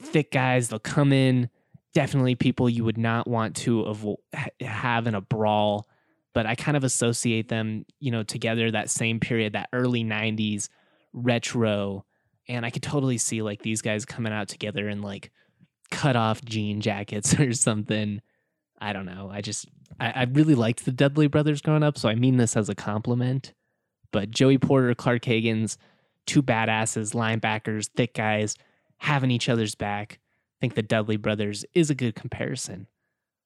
thick 0.01 0.32
guys. 0.32 0.69
They'll 0.69 0.80
come 0.80 1.13
in. 1.13 1.49
Definitely 1.93 2.36
people 2.36 2.69
you 2.69 2.84
would 2.84 2.97
not 2.97 3.27
want 3.27 3.56
to 3.58 3.84
avo- 3.84 4.17
have 4.62 5.08
in 5.08 5.15
a 5.15 5.21
brawl. 5.21 5.88
But 6.34 6.45
I 6.45 6.53
kind 6.53 6.77
of 6.77 6.84
associate 6.84 7.47
them, 7.47 7.86
you 7.99 8.12
know, 8.12 8.21
together 8.21 8.69
that 8.69 8.91
same 8.91 9.19
period, 9.19 9.53
that 9.53 9.69
early 9.73 10.03
90s 10.03 10.69
retro. 11.17 12.06
And 12.47 12.65
I 12.65 12.69
could 12.69 12.84
totally 12.84 13.17
see 13.17 13.41
like 13.41 13.62
these 13.62 13.82
guys 13.82 14.06
coming 14.06 14.34
out 14.34 14.47
together 14.47 14.88
in 14.88 15.01
like 15.01 15.32
cut 15.91 16.15
off 16.15 16.43
jean 16.43 16.82
jackets 16.82 17.34
or 17.39 17.53
something. 17.53 18.21
I 18.80 18.93
don't 18.93 19.06
know. 19.06 19.30
I 19.32 19.41
just, 19.41 19.67
I, 19.99 20.12
I 20.12 20.23
really 20.23 20.56
liked 20.56 20.86
the 20.86 20.91
Dudley 20.91 21.27
brothers 21.27 21.62
growing 21.62 21.84
up. 21.84 21.97
So 21.97 22.10
I 22.10 22.15
mean 22.15 22.38
this 22.38 22.56
as 22.56 22.69
a 22.69 22.75
compliment. 22.75 23.53
But 24.12 24.32
Joey 24.32 24.58
Porter, 24.58 24.93
Clark 24.95 25.23
Haggans, 25.23 25.77
two 26.25 26.43
badasses, 26.43 27.13
linebackers, 27.13 27.89
thick 27.95 28.13
guys 28.13 28.56
having 28.97 29.32
each 29.32 29.49
other's 29.49 29.75
back. 29.75 30.19
I 30.58 30.60
think 30.62 30.75
the 30.75 30.82
Dudley 30.82 31.17
brothers 31.17 31.65
is 31.73 31.89
a 31.89 31.95
good 31.95 32.15
comparison. 32.15 32.88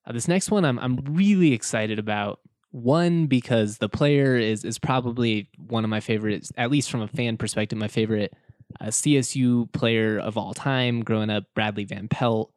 Uh, 0.05 0.13
this 0.13 0.27
next 0.27 0.49
one 0.49 0.65
I'm 0.65 0.79
I'm 0.79 0.97
really 1.09 1.53
excited 1.53 1.99
about. 1.99 2.39
One 2.71 3.27
because 3.27 3.77
the 3.77 3.89
player 3.89 4.37
is 4.37 4.63
is 4.63 4.79
probably 4.79 5.49
one 5.57 5.83
of 5.83 5.89
my 5.89 5.99
favorites, 5.99 6.51
at 6.57 6.71
least 6.71 6.89
from 6.89 7.01
a 7.01 7.07
fan 7.07 7.37
perspective, 7.37 7.77
my 7.77 7.89
favorite 7.89 8.33
uh, 8.79 8.85
CSU 8.85 9.71
player 9.73 10.17
of 10.17 10.37
all 10.37 10.53
time. 10.53 11.03
Growing 11.03 11.29
up, 11.29 11.45
Bradley 11.53 11.83
Van 11.83 12.07
Pelt, 12.07 12.51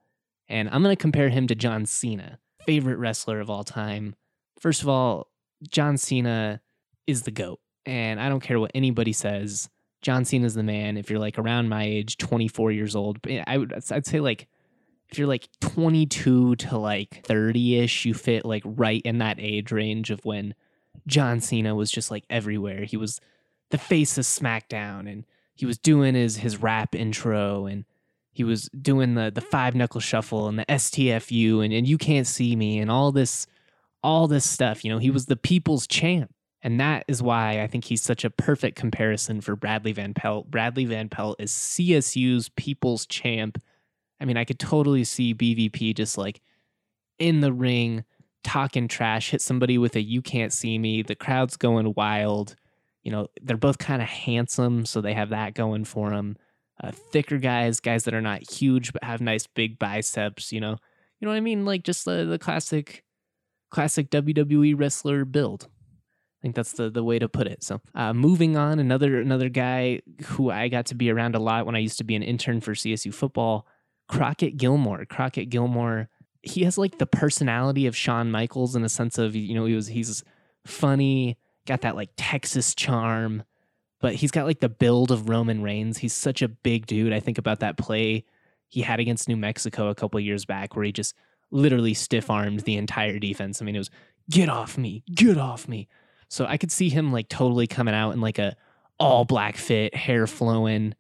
and 0.49 0.69
I'm 0.71 0.83
going 0.83 0.95
to 0.95 1.01
compare 1.01 1.31
him 1.31 1.49
to 1.49 1.55
John 1.55 1.85
Cena, 1.85 2.39
favorite 2.65 2.99
wrestler 2.99 3.41
of 3.41 3.51
all 3.51 3.65
time. 3.65 4.15
First 4.61 4.83
of 4.83 4.89
all, 4.89 5.29
John 5.69 5.97
Cena 5.97 6.61
is 7.07 7.23
the 7.23 7.31
goat, 7.33 7.61
and 7.85 8.21
I 8.21 8.29
don't 8.29 8.41
care 8.41 8.61
what 8.61 8.71
anybody 8.75 9.13
says. 9.13 9.69
John 10.01 10.25
Cena's 10.25 10.55
the 10.55 10.63
man. 10.63 10.97
If 10.97 11.11
you're 11.11 11.19
like 11.19 11.39
around 11.39 11.69
my 11.69 11.85
age, 11.85 12.19
24 12.19 12.71
years 12.71 12.95
old, 12.95 13.19
I 13.47 13.59
would 13.59 13.73
I'd 13.91 14.07
say 14.07 14.21
like 14.21 14.47
if 15.11 15.19
you're 15.19 15.29
like 15.29 15.49
22 15.61 16.57
to 16.57 16.79
like 16.79 17.23
30ish, 17.25 18.05
you 18.05 18.15
fit 18.15 18.45
like 18.45 18.63
right 18.65 19.03
in 19.05 19.19
that 19.19 19.39
age 19.39 19.71
range 19.73 20.11
of 20.11 20.25
when 20.25 20.55
John 21.07 21.41
Cena 21.41 21.75
was 21.75 21.91
just 21.91 22.11
like 22.11 22.25
everywhere. 22.31 22.85
He 22.85 22.97
was 22.97 23.21
the 23.71 23.79
face 23.79 24.19
of 24.19 24.25
SmackDown 24.25 25.11
and 25.11 25.25
he 25.55 25.67
was 25.67 25.79
doing 25.79 26.15
his 26.15 26.39
his 26.39 26.61
rap 26.61 26.95
intro 26.95 27.67
and 27.67 27.85
he 28.33 28.45
was 28.45 28.69
doing 28.81 29.15
the 29.15 29.31
the 29.31 29.41
five 29.41 29.75
knuckle 29.75 30.01
shuffle 30.01 30.49
and 30.49 30.59
the 30.59 30.67
STFU 30.67 31.65
and, 31.65 31.73
and 31.73 31.87
you 31.87 31.99
can't 31.99 32.27
see 32.27 32.57
me 32.57 32.79
and 32.79 32.91
all 32.91 33.13
this 33.13 33.47
all 34.03 34.29
this 34.29 34.49
stuff. 34.49 34.85
You 34.85 34.93
know, 34.93 34.99
he 34.99 35.11
was 35.11 35.27
the 35.27 35.37
people's 35.37 35.87
champ. 35.87 36.31
And 36.63 36.81
that 36.81 37.05
is 37.09 37.23
why 37.23 37.61
I 37.61 37.67
think 37.67 37.85
he's 37.85 38.03
such 38.03 38.25
a 38.25 38.31
perfect 38.31 38.77
comparison 38.79 39.43
for 39.43 39.55
Bradley 39.55 39.93
Van 39.93 40.15
Pelt. 40.15 40.51
Bradley 40.51 40.87
Van 40.87 41.11
Pelt 41.11 41.37
is 41.39 41.53
CSU's 41.53 42.49
people's 42.51 43.05
champ. 43.05 43.63
I 44.21 44.25
mean, 44.25 44.37
I 44.37 44.45
could 44.45 44.59
totally 44.59 45.05
see 45.05 45.35
BVP 45.35 45.95
just 45.95 46.17
like 46.17 46.41
in 47.19 47.41
the 47.41 47.53
ring, 47.53 48.05
talking 48.43 48.89
trash, 48.89 49.31
hit 49.31 49.43
somebody 49.43 49.79
with 49.79 49.97
a 49.97 50.01
you 50.01 50.23
can't 50.23 50.53
see 50.53 50.79
me. 50.79 51.03
The 51.03 51.15
crowd's 51.15 51.57
going 51.57 51.95
wild. 51.95 52.57
You 53.03 53.13
know, 53.13 53.29
they're 53.43 53.57
both 53.57 53.79
kind 53.79 54.01
of 54.01 54.09
handsome, 54.09 54.87
so 54.87 55.01
they 55.01 55.15
have 55.15 55.31
that 55.31 55.55
going 55.55 55.85
for 55.85 56.11
them. 56.11 56.37
Uh, 56.83 56.91
thicker 56.91 57.39
guys, 57.39 57.81
guys 57.81 58.05
that 58.05 58.15
are 58.15 58.21
not 58.21 58.51
huge 58.51 58.93
but 58.93 59.05
have 59.05 59.21
nice 59.21 59.47
big 59.47 59.79
biceps. 59.79 60.53
You 60.53 60.61
know, 60.61 60.77
you 61.21 61.27
know 61.27 61.31
what 61.31 61.37
I 61.37 61.41
mean? 61.41 61.65
Like 61.65 61.85
just 61.85 62.05
the 62.05 62.25
the 62.25 62.39
classic, 62.39 63.05
classic 63.71 64.11
WWE 64.11 64.79
wrestler 64.79 65.25
build. 65.25 65.69
I 66.41 66.43
think 66.43 66.57
that's 66.57 66.73
the, 66.73 66.91
the 66.91 67.05
way 67.05 67.19
to 67.19 67.29
put 67.29 67.47
it. 67.47 67.65
So, 67.65 67.81
uh, 67.95 68.13
moving 68.13 68.57
on, 68.57 68.79
another 68.79 69.21
another 69.21 69.49
guy 69.49 70.01
who 70.25 70.51
I 70.51 70.69
got 70.69 70.87
to 70.87 70.95
be 70.95 71.11
around 71.11 71.35
a 71.35 71.39
lot 71.39 71.65
when 71.65 71.77
I 71.77 71.79
used 71.79 71.99
to 71.99 72.05
be 72.05 72.17
an 72.17 72.23
intern 72.23 72.61
for 72.61 72.73
CSU 72.73 73.15
football, 73.15 73.67
Crockett 74.09 74.57
Gilmore. 74.57 75.05
Crockett 75.05 75.51
Gilmore, 75.51 76.09
he 76.43 76.65
has 76.65 76.77
like 76.79 76.99
the 76.99 77.07
personality 77.07 77.87
of 77.87 77.97
Shawn 77.97 78.31
Michaels 78.31 78.77
in 78.77 78.85
a 78.85 78.89
sense 78.89 79.19
of 79.19 79.35
you 79.35 79.55
know 79.55 79.65
he 79.65 79.75
was 79.75 79.89
he's 79.89 80.23
funny, 80.67 81.39
got 81.67 81.83
that 81.83 81.97
like 81.97 82.11
Texas 82.17 82.75
charm, 82.75 83.43
but 84.01 84.15
he's 84.15 84.31
got 84.31 84.47
like 84.47 84.61
the 84.61 84.69
build 84.69 85.11
of 85.11 85.29
Roman 85.29 85.63
Reigns. 85.63 85.99
He's 85.99 86.13
such 86.13 86.43
a 86.43 86.49
big 86.49 86.87
dude. 86.87 87.13
I 87.13 87.21
think 87.21 87.39
about 87.39 87.61
that 87.61 87.77
play 87.77 88.25
he 88.69 88.83
had 88.83 89.01
against 89.01 89.29
New 89.29 89.37
Mexico 89.37 89.89
a 89.89 89.95
couple 89.95 90.19
years 90.21 90.45
back 90.45 90.75
where 90.75 90.85
he 90.85 90.93
just 90.93 91.15
literally 91.51 91.95
stiff 91.95 92.29
armed 92.29 92.61
the 92.61 92.77
entire 92.77 93.19
defense. 93.19 93.63
I 93.63 93.65
mean, 93.65 93.77
it 93.77 93.79
was 93.79 93.91
get 94.29 94.49
off 94.49 94.77
me, 94.77 95.05
get 95.15 95.39
off 95.39 95.69
me. 95.69 95.89
So 96.29 96.45
I 96.47 96.57
could 96.57 96.73
see 96.73 96.89
him 96.89 97.13
like 97.13 97.29
totally 97.29 97.67
coming 97.67 97.95
out 97.95 98.13
in 98.13 98.21
like 98.21 98.39
a 98.39 98.57
all 98.99 99.25
black 99.25 99.57
fit, 99.57 99.95
hair 99.95 100.27
flowing, 100.27 100.95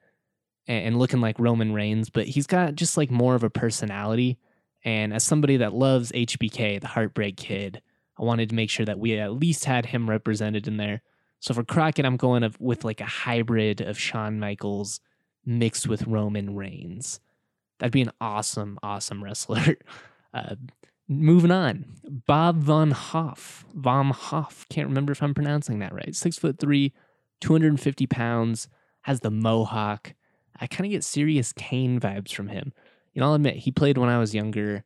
and, 0.66 0.98
looking 0.98 1.20
like 1.20 1.38
Roman 1.38 1.72
Reigns. 1.72 2.10
But 2.10 2.26
he's 2.26 2.46
got 2.46 2.74
just 2.74 2.96
like 2.96 3.10
more 3.10 3.34
of 3.34 3.44
a 3.44 3.50
personality. 3.50 4.38
And 4.84 5.12
as 5.12 5.24
somebody 5.24 5.56
that 5.58 5.74
loves 5.74 6.12
HBK, 6.12 6.80
the 6.80 6.88
Heartbreak 6.88 7.36
Kid, 7.36 7.82
I 8.18 8.24
wanted 8.24 8.50
to 8.50 8.54
make 8.54 8.70
sure 8.70 8.86
that 8.86 8.98
we 8.98 9.18
at 9.18 9.32
least 9.32 9.64
had 9.64 9.86
him 9.86 10.08
represented 10.08 10.68
in 10.68 10.76
there. 10.76 11.02
So 11.40 11.54
for 11.54 11.64
Crockett, 11.64 12.06
I'm 12.06 12.16
going 12.16 12.54
with 12.58 12.84
like 12.84 13.00
a 13.00 13.06
hybrid 13.06 13.80
of 13.80 13.98
Shawn 13.98 14.38
Michaels 14.38 15.00
mixed 15.44 15.88
with 15.88 16.06
Roman 16.06 16.54
Reigns. 16.54 17.20
That'd 17.78 17.92
be 17.92 18.02
an 18.02 18.12
awesome, 18.20 18.78
awesome 18.82 19.22
wrestler. 19.22 19.76
Uh, 20.32 20.56
Moving 21.06 21.50
on, 21.50 21.84
Bob 22.26 22.62
Von 22.62 22.90
Hoff. 22.92 23.66
Von 23.74 24.10
Hoff. 24.10 24.66
Can't 24.70 24.88
remember 24.88 25.12
if 25.12 25.22
I'm 25.22 25.34
pronouncing 25.34 25.78
that 25.80 25.92
right. 25.92 26.14
Six 26.16 26.38
foot 26.38 26.58
three, 26.58 26.94
250 27.42 28.06
pounds, 28.06 28.68
has 29.02 29.20
the 29.20 29.30
mohawk. 29.30 30.14
I 30.60 30.66
kind 30.66 30.86
of 30.86 30.92
get 30.92 31.04
serious 31.04 31.52
Kane 31.52 32.00
vibes 32.00 32.32
from 32.32 32.48
him. 32.48 32.72
You 33.12 33.20
know, 33.20 33.28
I'll 33.28 33.34
admit 33.34 33.56
he 33.56 33.70
played 33.70 33.98
when 33.98 34.08
I 34.08 34.18
was 34.18 34.34
younger. 34.34 34.84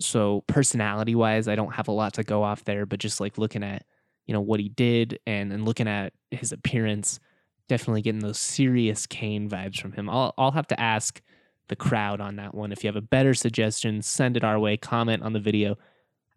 So 0.00 0.42
personality 0.46 1.14
wise, 1.14 1.48
I 1.48 1.54
don't 1.54 1.74
have 1.74 1.88
a 1.88 1.92
lot 1.92 2.14
to 2.14 2.22
go 2.22 2.42
off 2.42 2.64
there, 2.64 2.86
but 2.86 2.98
just 2.98 3.20
like 3.20 3.38
looking 3.38 3.62
at, 3.62 3.84
you 4.26 4.32
know, 4.32 4.40
what 4.40 4.60
he 4.60 4.68
did 4.68 5.18
and, 5.26 5.52
and 5.52 5.64
looking 5.64 5.88
at 5.88 6.12
his 6.30 6.52
appearance, 6.52 7.20
definitely 7.68 8.02
getting 8.02 8.20
those 8.20 8.40
serious 8.40 9.06
Kane 9.06 9.48
vibes 9.48 9.80
from 9.80 9.92
him. 9.92 10.08
I'll, 10.08 10.34
I'll 10.36 10.50
have 10.52 10.66
to 10.68 10.80
ask 10.80 11.20
the 11.68 11.76
crowd 11.76 12.20
on 12.20 12.36
that 12.36 12.54
one. 12.54 12.72
If 12.72 12.84
you 12.84 12.88
have 12.88 12.96
a 12.96 13.00
better 13.00 13.34
suggestion, 13.34 14.02
send 14.02 14.36
it 14.36 14.44
our 14.44 14.58
way, 14.58 14.76
comment 14.76 15.22
on 15.22 15.32
the 15.32 15.40
video. 15.40 15.76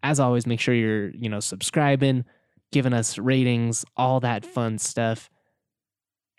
As 0.03 0.19
always, 0.19 0.45
make 0.45 0.59
sure 0.59 0.73
you're, 0.73 1.09
you 1.09 1.29
know, 1.29 1.39
subscribing, 1.39 2.25
giving 2.71 2.93
us 2.93 3.17
ratings, 3.17 3.83
all 3.97 4.19
that 4.19 4.45
fun 4.45 4.77
stuff. 4.77 5.29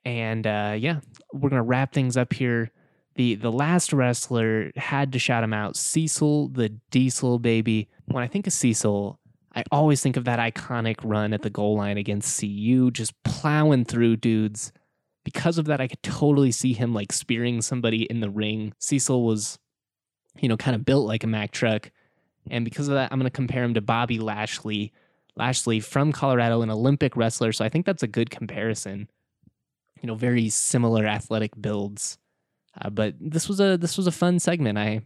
And 0.07 0.47
uh, 0.47 0.77
yeah, 0.79 1.01
we're 1.35 1.51
gonna 1.51 1.63
wrap 1.63 1.93
things 1.93 2.17
up 2.17 2.33
here. 2.33 2.71
The 3.17 3.35
the 3.35 3.53
last 3.53 3.93
wrestler 3.93 4.73
had 4.77 5.13
to 5.13 5.19
shout 5.19 5.45
him 5.45 5.53
out, 5.53 5.77
Cecil 5.77 6.49
the 6.49 6.71
Diesel 6.91 7.39
baby. 7.39 7.91
When 8.07 8.25
I 8.25 8.29
think 8.29 8.47
of 8.47 8.55
Cecil, 8.55 9.21
I 9.55 9.65
always 9.71 10.01
think 10.01 10.17
of 10.17 10.25
that 10.25 10.39
iconic 10.39 10.97
run 11.03 11.35
at 11.35 11.43
the 11.43 11.51
goal 11.51 11.77
line 11.77 11.99
against 11.99 12.41
CU, 12.41 12.91
just 12.91 13.21
plowing 13.25 13.85
through 13.85 14.17
dudes 14.17 14.73
because 15.27 15.59
of 15.59 15.65
that, 15.65 15.81
I 15.81 15.89
could 15.89 16.05
totally 16.05 16.53
see 16.53 16.73
him 16.73 16.95
like 16.95 17.11
spearing 17.11 17.61
somebody 17.61 18.05
in 18.05 18.21
the 18.21 18.31
ring. 18.31 18.73
Cecil 18.79 19.25
was, 19.25 19.59
you 20.39 20.49
know, 20.49 20.57
kind 20.57 20.77
of 20.77 20.85
built 20.85 21.05
like 21.05 21.25
a 21.25 21.27
Mack 21.27 21.51
truck. 21.51 21.91
And 22.49 22.65
because 22.65 22.87
of 22.87 22.95
that, 22.95 23.11
I'm 23.11 23.19
going 23.19 23.29
to 23.29 23.35
compare 23.35 23.65
him 23.65 23.75
to 23.75 23.81
Bobby 23.81 24.21
Lashley. 24.21 24.93
Lashley 25.35 25.81
from 25.81 26.13
Colorado, 26.13 26.63
an 26.63 26.71
Olympic 26.71 27.17
wrestler. 27.17 27.51
So 27.51 27.65
I 27.65 27.69
think 27.69 27.87
that's 27.87 28.05
a 28.05 28.07
good 28.07 28.31
comparison. 28.31 29.11
You 30.03 30.09
know, 30.09 30.15
very 30.15 30.49
similar 30.49 31.07
athletic 31.07 31.53
builds. 31.61 32.19
Uh, 32.81 32.91
but 32.91 33.15
this 33.21 33.49
was 33.49 33.61
a 33.61 33.77
this 33.77 33.97
was 33.97 34.07
a 34.07 34.13
fun 34.13 34.39
segment. 34.39 34.79
I 34.79 35.03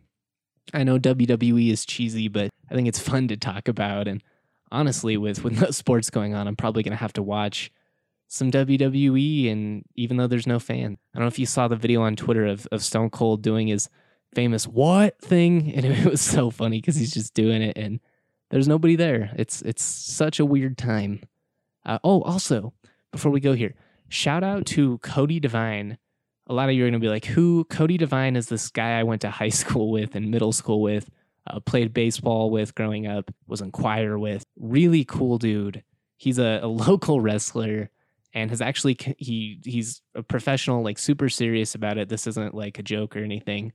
I 0.75 0.85
know 0.85 0.99
WWE 0.99 1.71
is 1.71 1.87
cheesy, 1.87 2.29
but 2.29 2.51
I 2.71 2.75
think 2.75 2.89
it's 2.89 2.99
fun 2.99 3.29
to 3.29 3.37
talk 3.37 3.69
about. 3.69 4.09
And 4.09 4.23
honestly, 4.73 5.17
with 5.17 5.45
with 5.45 5.61
no 5.61 5.71
sports 5.71 6.11
going 6.11 6.35
on, 6.35 6.49
I'm 6.49 6.57
probably 6.57 6.83
gonna 6.83 6.97
have 6.97 7.13
to 7.15 7.23
watch 7.23 7.71
some 8.29 8.53
WWE, 8.53 9.51
and 9.51 9.85
even 9.97 10.17
though 10.17 10.29
there's 10.29 10.47
no 10.47 10.61
fan, 10.61 10.97
I 11.13 11.19
don't 11.19 11.25
know 11.25 11.29
if 11.29 11.39
you 11.41 11.47
saw 11.47 11.67
the 11.67 11.75
video 11.75 12.03
on 12.03 12.15
Twitter 12.15 12.47
of, 12.47 12.65
of 12.71 12.85
Stone 12.85 13.11
Cold 13.11 13.43
doing 13.43 13.67
his 13.67 13.89
famous 14.33 14.69
what 14.69 15.21
thing, 15.21 15.73
and 15.75 15.85
it 15.85 16.07
was 16.07 16.21
so 16.21 16.51
funny 16.51 16.81
because 16.81 16.97
he's 16.97 17.13
just 17.13 17.35
doing 17.35 17.63
it, 17.63 17.77
and 17.77 18.01
there's 18.51 18.69
nobody 18.69 18.97
there. 18.97 19.33
It's 19.37 19.63
it's 19.63 19.83
such 19.83 20.39
a 20.39 20.45
weird 20.45 20.79
time. 20.79 21.23
Uh, 21.85 21.99
oh, 22.05 22.23
also 22.23 22.73
before 23.11 23.33
we 23.33 23.41
go 23.41 23.53
here, 23.53 23.75
shout 24.11 24.45
out 24.45 24.67
to 24.67 24.99
Cody 24.99 25.41
Devine. 25.41 25.97
A 26.47 26.53
lot 26.53 26.69
of 26.69 26.75
you 26.75 26.85
are 26.85 26.89
gonna 26.89 26.99
be 26.99 27.09
like, 27.09 27.25
who? 27.25 27.65
Cody 27.65 27.97
Devine 27.97 28.37
is 28.37 28.49
this 28.49 28.69
guy 28.69 28.99
I 28.99 29.05
went 29.05 29.23
to 29.23 29.31
high 29.31 29.49
school 29.63 29.91
with 29.91 30.15
and 30.15 30.31
middle 30.31 30.53
school 30.53 30.83
with. 30.83 31.09
Uh, 31.47 31.59
played 31.59 31.95
baseball 31.95 32.51
with 32.51 32.75
growing 32.75 33.07
up, 33.07 33.31
was 33.47 33.63
in 33.63 33.73
choir 33.73 34.19
with. 34.19 34.45
Really 34.59 35.05
cool 35.05 35.39
dude. 35.39 35.83
He's 36.19 36.39
a, 36.39 36.61
a 36.63 36.67
local 36.69 37.21
wrestler 37.21 37.91
and 38.33 38.51
has 38.51 38.61
actually 38.61 38.97
he 39.19 39.61
he's 39.65 40.03
a 40.15 40.23
professional 40.23 40.83
like 40.83 40.99
super 40.99 41.29
serious 41.29 41.75
about 41.75 41.99
it 41.99 42.09
this 42.09 42.27
isn't 42.27 42.55
like 42.55 42.79
a 42.79 42.83
joke 42.83 43.17
or 43.17 43.21
anything 43.21 43.73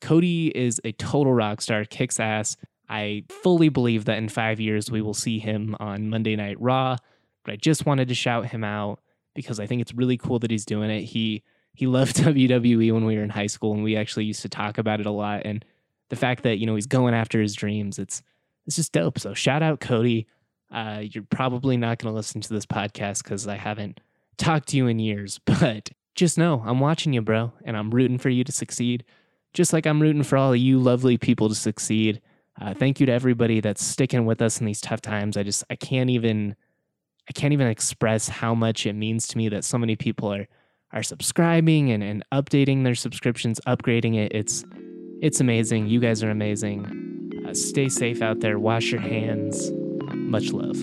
cody 0.00 0.48
is 0.56 0.80
a 0.84 0.92
total 0.92 1.32
rock 1.32 1.60
star 1.60 1.84
kicks 1.84 2.18
ass 2.18 2.56
i 2.88 3.22
fully 3.28 3.68
believe 3.68 4.06
that 4.06 4.18
in 4.18 4.28
five 4.28 4.60
years 4.60 4.90
we 4.90 5.02
will 5.02 5.14
see 5.14 5.38
him 5.38 5.76
on 5.80 6.08
monday 6.08 6.36
night 6.36 6.60
raw 6.60 6.96
but 7.44 7.52
i 7.52 7.56
just 7.56 7.86
wanted 7.86 8.08
to 8.08 8.14
shout 8.14 8.46
him 8.46 8.64
out 8.64 9.00
because 9.34 9.60
i 9.60 9.66
think 9.66 9.80
it's 9.80 9.94
really 9.94 10.16
cool 10.16 10.38
that 10.38 10.50
he's 10.50 10.64
doing 10.64 10.90
it. 10.90 11.02
He 11.02 11.42
he 11.74 11.86
loved 11.86 12.16
wwe 12.18 12.92
when 12.92 13.04
we 13.04 13.16
were 13.16 13.22
in 13.22 13.30
high 13.30 13.46
school 13.46 13.72
and 13.72 13.82
we 13.82 13.96
actually 13.96 14.24
used 14.24 14.42
to 14.42 14.48
talk 14.48 14.78
about 14.78 15.00
it 15.00 15.06
a 15.06 15.10
lot. 15.10 15.42
And 15.44 15.64
the 16.08 16.16
fact 16.16 16.42
that 16.42 16.58
you 16.58 16.66
know 16.66 16.74
he's 16.74 16.86
going 16.86 17.14
after 17.14 17.40
his 17.40 17.54
dreams 17.54 17.98
it's 17.98 18.22
it's 18.66 18.76
just 18.76 18.92
dope. 18.92 19.18
So 19.18 19.34
shout 19.34 19.62
out 19.62 19.80
cody. 19.80 20.26
Uh, 20.70 21.02
you're 21.02 21.24
probably 21.24 21.76
not 21.76 21.98
going 21.98 22.12
to 22.12 22.16
listen 22.16 22.40
to 22.40 22.52
this 22.52 22.66
podcast 22.66 23.24
because 23.24 23.48
I 23.48 23.56
haven't 23.56 23.98
talked 24.36 24.68
to 24.68 24.76
you 24.76 24.86
in 24.86 25.00
years, 25.00 25.40
but 25.44 25.90
just 26.14 26.38
know 26.38 26.62
I'm 26.64 26.78
watching 26.78 27.12
you, 27.12 27.22
bro, 27.22 27.52
and 27.64 27.76
I'm 27.76 27.90
rooting 27.90 28.18
for 28.18 28.28
you 28.28 28.44
to 28.44 28.52
succeed, 28.52 29.04
just 29.54 29.72
like 29.72 29.86
I'm 29.86 30.00
rooting 30.00 30.22
for 30.22 30.36
all 30.36 30.54
you 30.54 30.78
lovely 30.78 31.18
people 31.18 31.48
to 31.48 31.54
succeed. 31.54 32.20
Uh, 32.60 32.74
thank 32.74 33.00
you 33.00 33.06
to 33.06 33.12
everybody 33.12 33.60
that's 33.60 33.82
sticking 33.82 34.26
with 34.26 34.42
us 34.42 34.60
in 34.60 34.66
these 34.66 34.80
tough 34.80 35.00
times. 35.00 35.36
I 35.36 35.42
just 35.42 35.64
I 35.70 35.76
can't 35.76 36.10
even 36.10 36.54
I 37.30 37.32
can't 37.32 37.52
even 37.52 37.68
express 37.68 38.28
how 38.28 38.56
much 38.56 38.86
it 38.86 38.94
means 38.94 39.28
to 39.28 39.38
me 39.38 39.48
that 39.50 39.64
so 39.64 39.78
many 39.78 39.94
people 39.94 40.34
are 40.34 40.48
are 40.92 41.04
subscribing 41.04 41.92
and, 41.92 42.02
and 42.02 42.24
updating 42.32 42.82
their 42.82 42.96
subscriptions, 42.96 43.60
upgrading 43.68 44.16
it. 44.16 44.32
It's 44.34 44.64
it's 45.22 45.40
amazing. 45.40 45.86
You 45.86 46.00
guys 46.00 46.24
are 46.24 46.30
amazing. 46.30 47.44
Uh, 47.46 47.54
stay 47.54 47.88
safe 47.88 48.20
out 48.20 48.40
there. 48.40 48.58
Wash 48.58 48.90
your 48.90 49.00
hands. 49.00 49.70
Much 50.12 50.50
love. 50.50 50.82